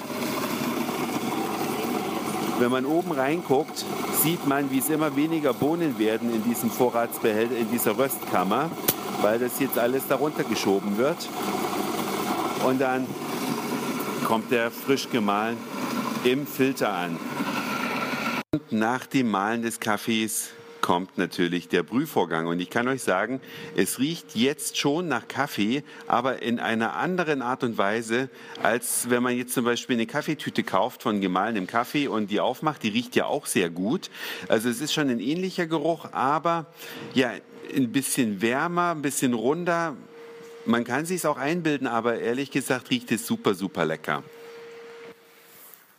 Wenn 2.59 2.71
man 2.71 2.85
oben 2.85 3.13
reinguckt, 3.13 3.85
sieht 4.23 4.47
man, 4.47 4.71
wie 4.71 4.79
es 4.79 4.89
immer 4.89 5.15
weniger 5.15 5.53
Bohnen 5.55 5.99
werden 5.99 6.33
in 6.35 6.43
diesem 6.45 6.71
Vorratsbehälter, 6.71 7.57
in 7.57 7.71
dieser 7.71 7.97
Röstkammer, 7.97 8.71
weil 9.21 9.39
das 9.39 9.61
jetzt 9.61 9.79
alles 9.79 10.07
darunter 10.09 10.45
geschoben 10.45 10.99
wird. 10.99 11.29
Und 12.65 12.81
dann 12.81 13.07
kommt 14.27 14.51
der 14.51 14.71
frisch 14.71 15.09
gemahlen 15.11 15.57
im 16.25 16.47
Filter 16.47 16.93
an. 16.93 17.19
Und 18.53 18.73
nach 18.73 19.07
dem 19.07 19.31
Mahlen 19.31 19.63
des 19.63 19.81
Kaffees 19.81 20.51
kommt 20.83 21.17
natürlich 21.17 21.69
der 21.69 21.83
Brühvorgang. 21.83 22.47
Und 22.47 22.61
ich 22.61 22.69
kann 22.69 22.87
euch 22.89 23.03
sagen, 23.03 23.41
es 23.75 23.99
riecht 23.99 24.35
jetzt 24.37 24.77
schon 24.77 25.09
nach 25.09 25.27
Kaffee, 25.29 25.83
aber 26.07 26.43
in 26.43 26.61
einer 26.61 26.97
anderen 26.97 27.41
Art 27.41 27.65
und 27.65 27.79
Weise, 27.79 28.29
als 28.63 29.09
wenn 29.09 29.23
man 29.23 29.35
jetzt 29.35 29.55
zum 29.55 29.65
Beispiel 29.65 29.97
eine 29.97 30.07
Kaffeetüte 30.07 30.63
kauft 30.63 31.03
von 31.03 31.23
gemahlenem 31.23 31.67
Kaffee 31.67 32.09
und 32.09 32.31
die 32.31 32.41
aufmacht. 32.41 32.83
Die 32.83 32.91
riecht 32.91 33.17
ja 33.17 33.25
auch 33.25 33.47
sehr 33.47 33.71
gut. 33.71 34.11
Also 34.49 34.69
es 34.69 34.83
ist 34.83 34.93
schon 34.93 35.09
ein 35.09 35.21
ähnlicher 35.21 35.67
Geruch, 35.67 36.13
aber 36.13 36.67
ja, 37.15 37.33
ein 37.75 37.93
bisschen 37.93 38.43
wärmer, 38.43 38.91
ein 38.91 39.01
bisschen 39.01 39.33
runder. 39.33 39.97
Man 40.67 40.85
kann 40.85 41.07
sich 41.07 41.27
auch 41.27 41.39
einbilden, 41.39 41.87
aber 41.87 42.19
ehrlich 42.19 42.51
gesagt 42.51 42.91
riecht 42.91 43.11
es 43.13 43.27
super, 43.27 43.55
super 43.55 43.85
lecker. 43.85 44.23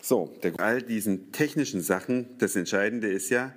So, 0.02 0.34
all 0.58 0.82
diesen 0.82 1.32
technischen 1.32 1.82
Sachen, 1.82 2.38
das 2.38 2.58
Entscheidende 2.58 3.08
ist 3.08 3.30
ja, 3.30 3.54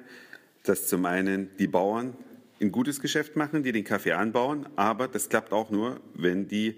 dass 0.68 0.86
zum 0.86 1.06
einen 1.06 1.50
die 1.58 1.66
Bauern 1.66 2.16
ein 2.60 2.72
gutes 2.72 3.00
Geschäft 3.00 3.36
machen, 3.36 3.62
die 3.62 3.72
den 3.72 3.84
Kaffee 3.84 4.12
anbauen, 4.12 4.66
aber 4.76 5.08
das 5.08 5.28
klappt 5.28 5.52
auch 5.52 5.70
nur, 5.70 6.00
wenn 6.14 6.48
die 6.48 6.76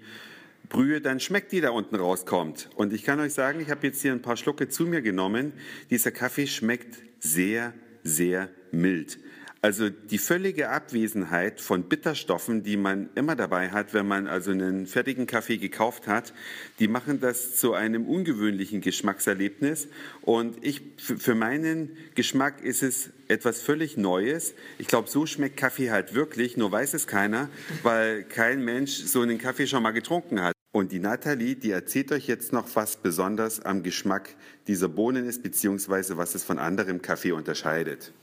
Brühe 0.67 1.01
dann 1.01 1.19
schmeckt, 1.19 1.51
die 1.51 1.61
da 1.61 1.71
unten 1.71 1.95
rauskommt. 1.95 2.69
Und 2.75 2.93
ich 2.93 3.03
kann 3.03 3.19
euch 3.19 3.33
sagen, 3.33 3.59
ich 3.59 3.69
habe 3.69 3.87
jetzt 3.87 4.01
hier 4.01 4.11
ein 4.11 4.21
paar 4.21 4.37
Schlucke 4.37 4.69
zu 4.69 4.85
mir 4.85 5.01
genommen. 5.01 5.53
Dieser 5.89 6.11
Kaffee 6.11 6.47
schmeckt 6.47 6.97
sehr, 7.19 7.73
sehr 8.03 8.49
mild. 8.71 9.19
Also 9.61 9.89
die 9.89 10.19
völlige 10.19 10.69
Abwesenheit 10.69 11.59
von 11.59 11.83
Bitterstoffen, 11.83 12.63
die 12.63 12.77
man 12.77 13.09
immer 13.15 13.35
dabei 13.35 13.71
hat, 13.71 13.93
wenn 13.93 14.07
man 14.07 14.27
also 14.27 14.51
einen 14.51 14.87
fertigen 14.87 15.27
Kaffee 15.27 15.57
gekauft 15.57 16.07
hat, 16.07 16.33
die 16.79 16.87
machen 16.87 17.19
das 17.19 17.57
zu 17.57 17.73
einem 17.73 18.05
ungewöhnlichen 18.05 18.79
Geschmackserlebnis. 18.79 19.89
Und 20.21 20.63
ich, 20.63 20.81
für 20.97 21.35
meinen 21.35 21.97
Geschmack 22.15 22.63
ist 22.63 22.83
es 22.83 23.09
etwas 23.29 23.61
völlig 23.61 23.95
Neues. 23.95 24.53
Ich 24.77 24.87
glaube, 24.87 25.09
so 25.09 25.25
schmeckt 25.25 25.55
Kaffee 25.55 25.91
halt 25.91 26.13
wirklich, 26.13 26.57
nur 26.57 26.71
weiß 26.71 26.93
es 26.95 27.07
keiner, 27.07 27.49
weil 27.83 28.23
kein 28.23 28.65
Mensch 28.65 28.91
so 28.91 29.21
einen 29.21 29.37
Kaffee 29.37 29.67
schon 29.67 29.83
mal 29.83 29.91
getrunken 29.91 30.41
hat. 30.41 30.53
Und 30.71 30.91
die 30.91 30.99
Nathalie, 30.99 31.55
die 31.55 31.71
erzählt 31.71 32.11
euch 32.11 32.27
jetzt 32.27 32.53
noch, 32.53 32.75
was 32.75 32.97
besonders 32.97 33.59
am 33.59 33.81
Geschmack 33.81 34.35
dieser 34.67 34.87
Bohnen 34.87 35.25
ist, 35.25 35.41
beziehungsweise 35.41 36.17
was 36.17 36.35
es 36.35 36.43
von 36.43 36.59
anderem 36.59 37.01
Kaffee 37.01 37.31
unterscheidet. 37.31 38.13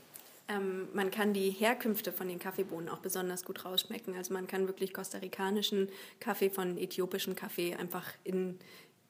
Ähm, 0.49 0.87
man 0.93 1.11
kann 1.11 1.33
die 1.33 1.49
Herkünfte 1.49 2.13
von 2.13 2.29
den 2.29 2.39
Kaffeebohnen 2.39 2.87
auch 2.87 2.99
besonders 2.99 3.43
gut 3.43 3.65
rausschmecken. 3.65 4.15
Also 4.15 4.33
man 4.33 4.47
kann 4.47 4.67
wirklich 4.67 4.93
kostarikanischen 4.93 5.89
Kaffee 6.19 6.49
von 6.49 6.77
äthiopischem 6.77 7.35
Kaffee 7.35 7.75
einfach 7.75 8.05
in, 8.23 8.57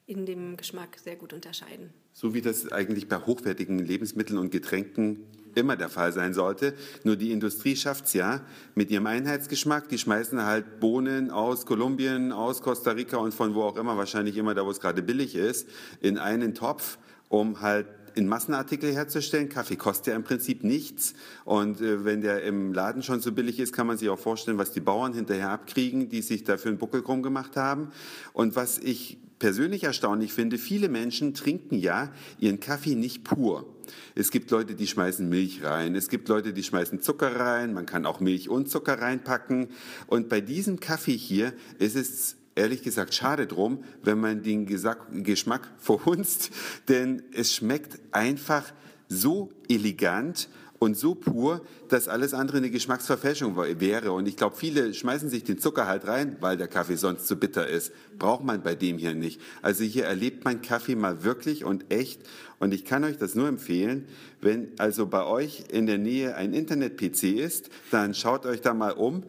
in 0.06 0.26
dem 0.26 0.56
Geschmack 0.56 0.98
sehr 1.02 1.14
gut 1.14 1.32
unterscheiden. 1.32 1.90
So 2.12 2.34
wie 2.34 2.42
das 2.42 2.72
eigentlich 2.72 3.08
bei 3.08 3.18
hochwertigen 3.18 3.78
Lebensmitteln 3.78 4.38
und 4.38 4.50
Getränken 4.50 5.20
immer 5.58 5.76
der 5.76 5.88
Fall 5.88 6.12
sein 6.12 6.34
sollte. 6.34 6.74
Nur 7.04 7.16
die 7.16 7.32
Industrie 7.32 7.76
schafft 7.76 8.06
es 8.06 8.14
ja 8.14 8.40
mit 8.74 8.90
ihrem 8.90 9.06
Einheitsgeschmack. 9.06 9.88
Die 9.88 9.98
schmeißen 9.98 10.44
halt 10.44 10.80
Bohnen 10.80 11.30
aus 11.30 11.66
Kolumbien, 11.66 12.32
aus 12.32 12.62
Costa 12.62 12.92
Rica 12.92 13.18
und 13.18 13.34
von 13.34 13.54
wo 13.54 13.62
auch 13.62 13.76
immer, 13.76 13.96
wahrscheinlich 13.96 14.36
immer 14.36 14.54
da, 14.54 14.64
wo 14.64 14.70
es 14.70 14.80
gerade 14.80 15.02
billig 15.02 15.34
ist, 15.34 15.68
in 16.00 16.18
einen 16.18 16.54
Topf, 16.54 16.98
um 17.28 17.60
halt 17.60 17.86
in 18.14 18.26
Massenartikel 18.26 18.92
herzustellen. 18.92 19.48
Kaffee 19.48 19.76
kostet 19.76 20.08
ja 20.08 20.16
im 20.16 20.24
Prinzip 20.24 20.64
nichts. 20.64 21.14
Und 21.44 21.80
äh, 21.80 22.04
wenn 22.04 22.20
der 22.20 22.42
im 22.42 22.72
Laden 22.72 23.02
schon 23.02 23.20
so 23.20 23.32
billig 23.32 23.60
ist, 23.60 23.72
kann 23.72 23.86
man 23.86 23.96
sich 23.96 24.08
auch 24.08 24.18
vorstellen, 24.18 24.58
was 24.58 24.72
die 24.72 24.80
Bauern 24.80 25.14
hinterher 25.14 25.50
abkriegen, 25.50 26.08
die 26.08 26.22
sich 26.22 26.44
dafür 26.44 26.70
einen 26.70 26.78
Buckel 26.78 27.02
krumm 27.02 27.22
gemacht 27.22 27.56
haben. 27.56 27.92
Und 28.32 28.56
was 28.56 28.78
ich 28.78 29.18
persönlich 29.38 29.84
erstaunlich 29.84 30.32
finde, 30.32 30.58
viele 30.58 30.88
Menschen 30.88 31.32
trinken 31.32 31.78
ja 31.78 32.10
ihren 32.40 32.60
Kaffee 32.60 32.96
nicht 32.96 33.24
pur. 33.24 33.66
Es 34.14 34.30
gibt 34.30 34.50
Leute, 34.50 34.74
die 34.74 34.86
schmeißen 34.86 35.28
Milch 35.28 35.64
rein. 35.64 35.94
Es 35.94 36.08
gibt 36.08 36.28
Leute, 36.28 36.52
die 36.52 36.62
schmeißen 36.62 37.00
Zucker 37.00 37.38
rein. 37.38 37.72
Man 37.72 37.86
kann 37.86 38.06
auch 38.06 38.20
Milch 38.20 38.48
und 38.48 38.68
Zucker 38.68 39.00
reinpacken. 39.00 39.68
Und 40.06 40.28
bei 40.28 40.40
diesem 40.40 40.80
Kaffee 40.80 41.16
hier 41.16 41.52
ist 41.78 41.96
es 41.96 42.36
ehrlich 42.54 42.82
gesagt 42.82 43.14
schade 43.14 43.46
drum, 43.46 43.84
wenn 44.02 44.18
man 44.18 44.42
den 44.42 44.66
Geschmack 44.66 45.68
verhunzt, 45.78 46.50
denn 46.88 47.22
es 47.32 47.54
schmeckt 47.54 48.00
einfach 48.12 48.72
so 49.08 49.50
elegant 49.68 50.48
und 50.78 50.96
so 50.96 51.14
pur, 51.14 51.62
dass 51.88 52.08
alles 52.08 52.34
andere 52.34 52.58
eine 52.58 52.70
Geschmacksverfälschung 52.70 53.56
wäre. 53.56 54.12
Und 54.12 54.28
ich 54.28 54.36
glaube, 54.36 54.56
viele 54.56 54.94
schmeißen 54.94 55.28
sich 55.28 55.44
den 55.44 55.58
Zucker 55.58 55.86
halt 55.86 56.06
rein, 56.06 56.36
weil 56.40 56.56
der 56.56 56.68
Kaffee 56.68 56.96
sonst 56.96 57.26
zu 57.26 57.36
bitter 57.36 57.66
ist. 57.66 57.92
Braucht 58.18 58.44
man 58.44 58.62
bei 58.62 58.74
dem 58.74 58.98
hier 58.98 59.14
nicht. 59.14 59.40
Also 59.62 59.84
hier 59.84 60.04
erlebt 60.04 60.44
man 60.44 60.62
Kaffee 60.62 60.94
mal 60.94 61.24
wirklich 61.24 61.64
und 61.64 61.92
echt. 61.92 62.20
Und 62.60 62.72
ich 62.72 62.84
kann 62.84 63.04
euch 63.04 63.18
das 63.18 63.34
nur 63.34 63.48
empfehlen, 63.48 64.06
wenn 64.40 64.68
also 64.78 65.06
bei 65.06 65.24
euch 65.24 65.64
in 65.70 65.86
der 65.86 65.98
Nähe 65.98 66.36
ein 66.36 66.52
Internet-PC 66.52 67.24
ist, 67.24 67.70
dann 67.90 68.14
schaut 68.14 68.46
euch 68.46 68.60
da 68.60 68.74
mal 68.74 68.92
um. 68.92 69.24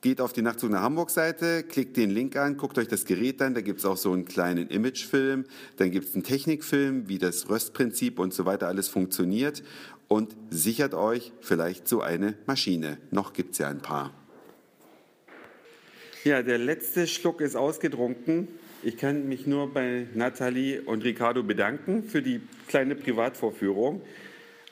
Geht 0.00 0.20
auf 0.20 0.32
die 0.32 0.42
Nachtzug 0.42 0.70
nach 0.70 0.82
Hamburg 0.82 1.10
Seite, 1.10 1.64
klickt 1.64 1.96
den 1.96 2.10
Link 2.10 2.36
an, 2.36 2.56
guckt 2.56 2.78
euch 2.78 2.86
das 2.86 3.04
Gerät 3.04 3.42
an, 3.42 3.54
da 3.54 3.62
gibt 3.62 3.80
es 3.80 3.84
auch 3.84 3.96
so 3.96 4.12
einen 4.12 4.26
kleinen 4.26 4.68
Imagefilm, 4.68 5.44
dann 5.76 5.90
gibt 5.90 6.06
es 6.06 6.14
einen 6.14 6.22
Technikfilm, 6.22 7.08
wie 7.08 7.18
das 7.18 7.50
Röstprinzip 7.50 8.20
und 8.20 8.32
so 8.32 8.44
weiter 8.44 8.68
alles 8.68 8.86
funktioniert 8.86 9.64
und 10.08 10.34
sichert 10.50 10.94
euch 10.94 11.32
vielleicht 11.40 11.86
so 11.86 12.00
eine 12.00 12.34
Maschine. 12.46 12.98
Noch 13.10 13.32
gibt 13.32 13.52
es 13.52 13.58
ja 13.58 13.68
ein 13.68 13.80
paar. 13.80 14.12
Ja, 16.24 16.42
der 16.42 16.58
letzte 16.58 17.06
Schluck 17.06 17.40
ist 17.40 17.54
ausgetrunken. 17.54 18.48
Ich 18.82 18.96
kann 18.96 19.28
mich 19.28 19.46
nur 19.46 19.72
bei 19.72 20.06
Nathalie 20.14 20.82
und 20.82 21.04
Ricardo 21.04 21.42
bedanken 21.42 22.02
für 22.02 22.22
die 22.22 22.40
kleine 22.66 22.94
Privatvorführung. 22.94 24.02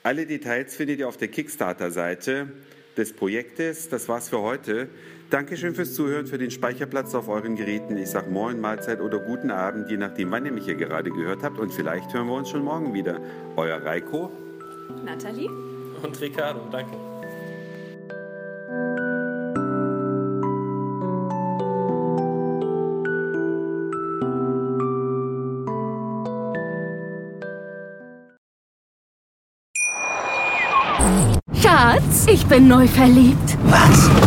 Alle 0.03 0.25
Details 0.25 0.75
findet 0.75 0.99
ihr 0.99 1.07
auf 1.07 1.17
der 1.17 1.27
Kickstarter-Seite 1.27 2.47
des 2.95 3.13
Projektes. 3.13 3.89
Das 3.89 4.07
war's 4.07 4.29
für 4.29 4.41
heute. 4.41 4.89
Dankeschön 5.29 5.75
fürs 5.75 5.93
Zuhören, 5.93 6.25
für 6.25 6.37
den 6.37 6.51
Speicherplatz 6.51 7.13
auf 7.13 7.27
euren 7.27 7.55
Geräten. 7.55 7.97
Ich 7.97 8.09
sage 8.09 8.29
Moin, 8.29 8.61
Mahlzeit 8.61 9.01
oder 9.01 9.19
guten 9.19 9.51
Abend, 9.51 9.89
je 9.89 9.97
nachdem, 9.97 10.31
wann 10.31 10.45
ihr 10.45 10.53
mich 10.53 10.65
hier 10.65 10.75
gerade 10.75 11.11
gehört 11.11 11.43
habt. 11.43 11.59
Und 11.59 11.73
vielleicht 11.73 12.13
hören 12.13 12.27
wir 12.27 12.35
uns 12.35 12.49
schon 12.49 12.63
morgen 12.63 12.93
wieder. 12.93 13.21
Euer 13.57 13.83
Reiko. 13.83 14.31
Nathalie? 15.03 15.49
Und 16.01 16.19
Ricardo, 16.21 16.61
danke. 16.71 16.95
Schatz, 31.61 32.27
ich 32.27 32.45
bin 32.45 32.67
neu 32.67 32.87
verliebt. 32.87 33.57
Was? 33.65 34.26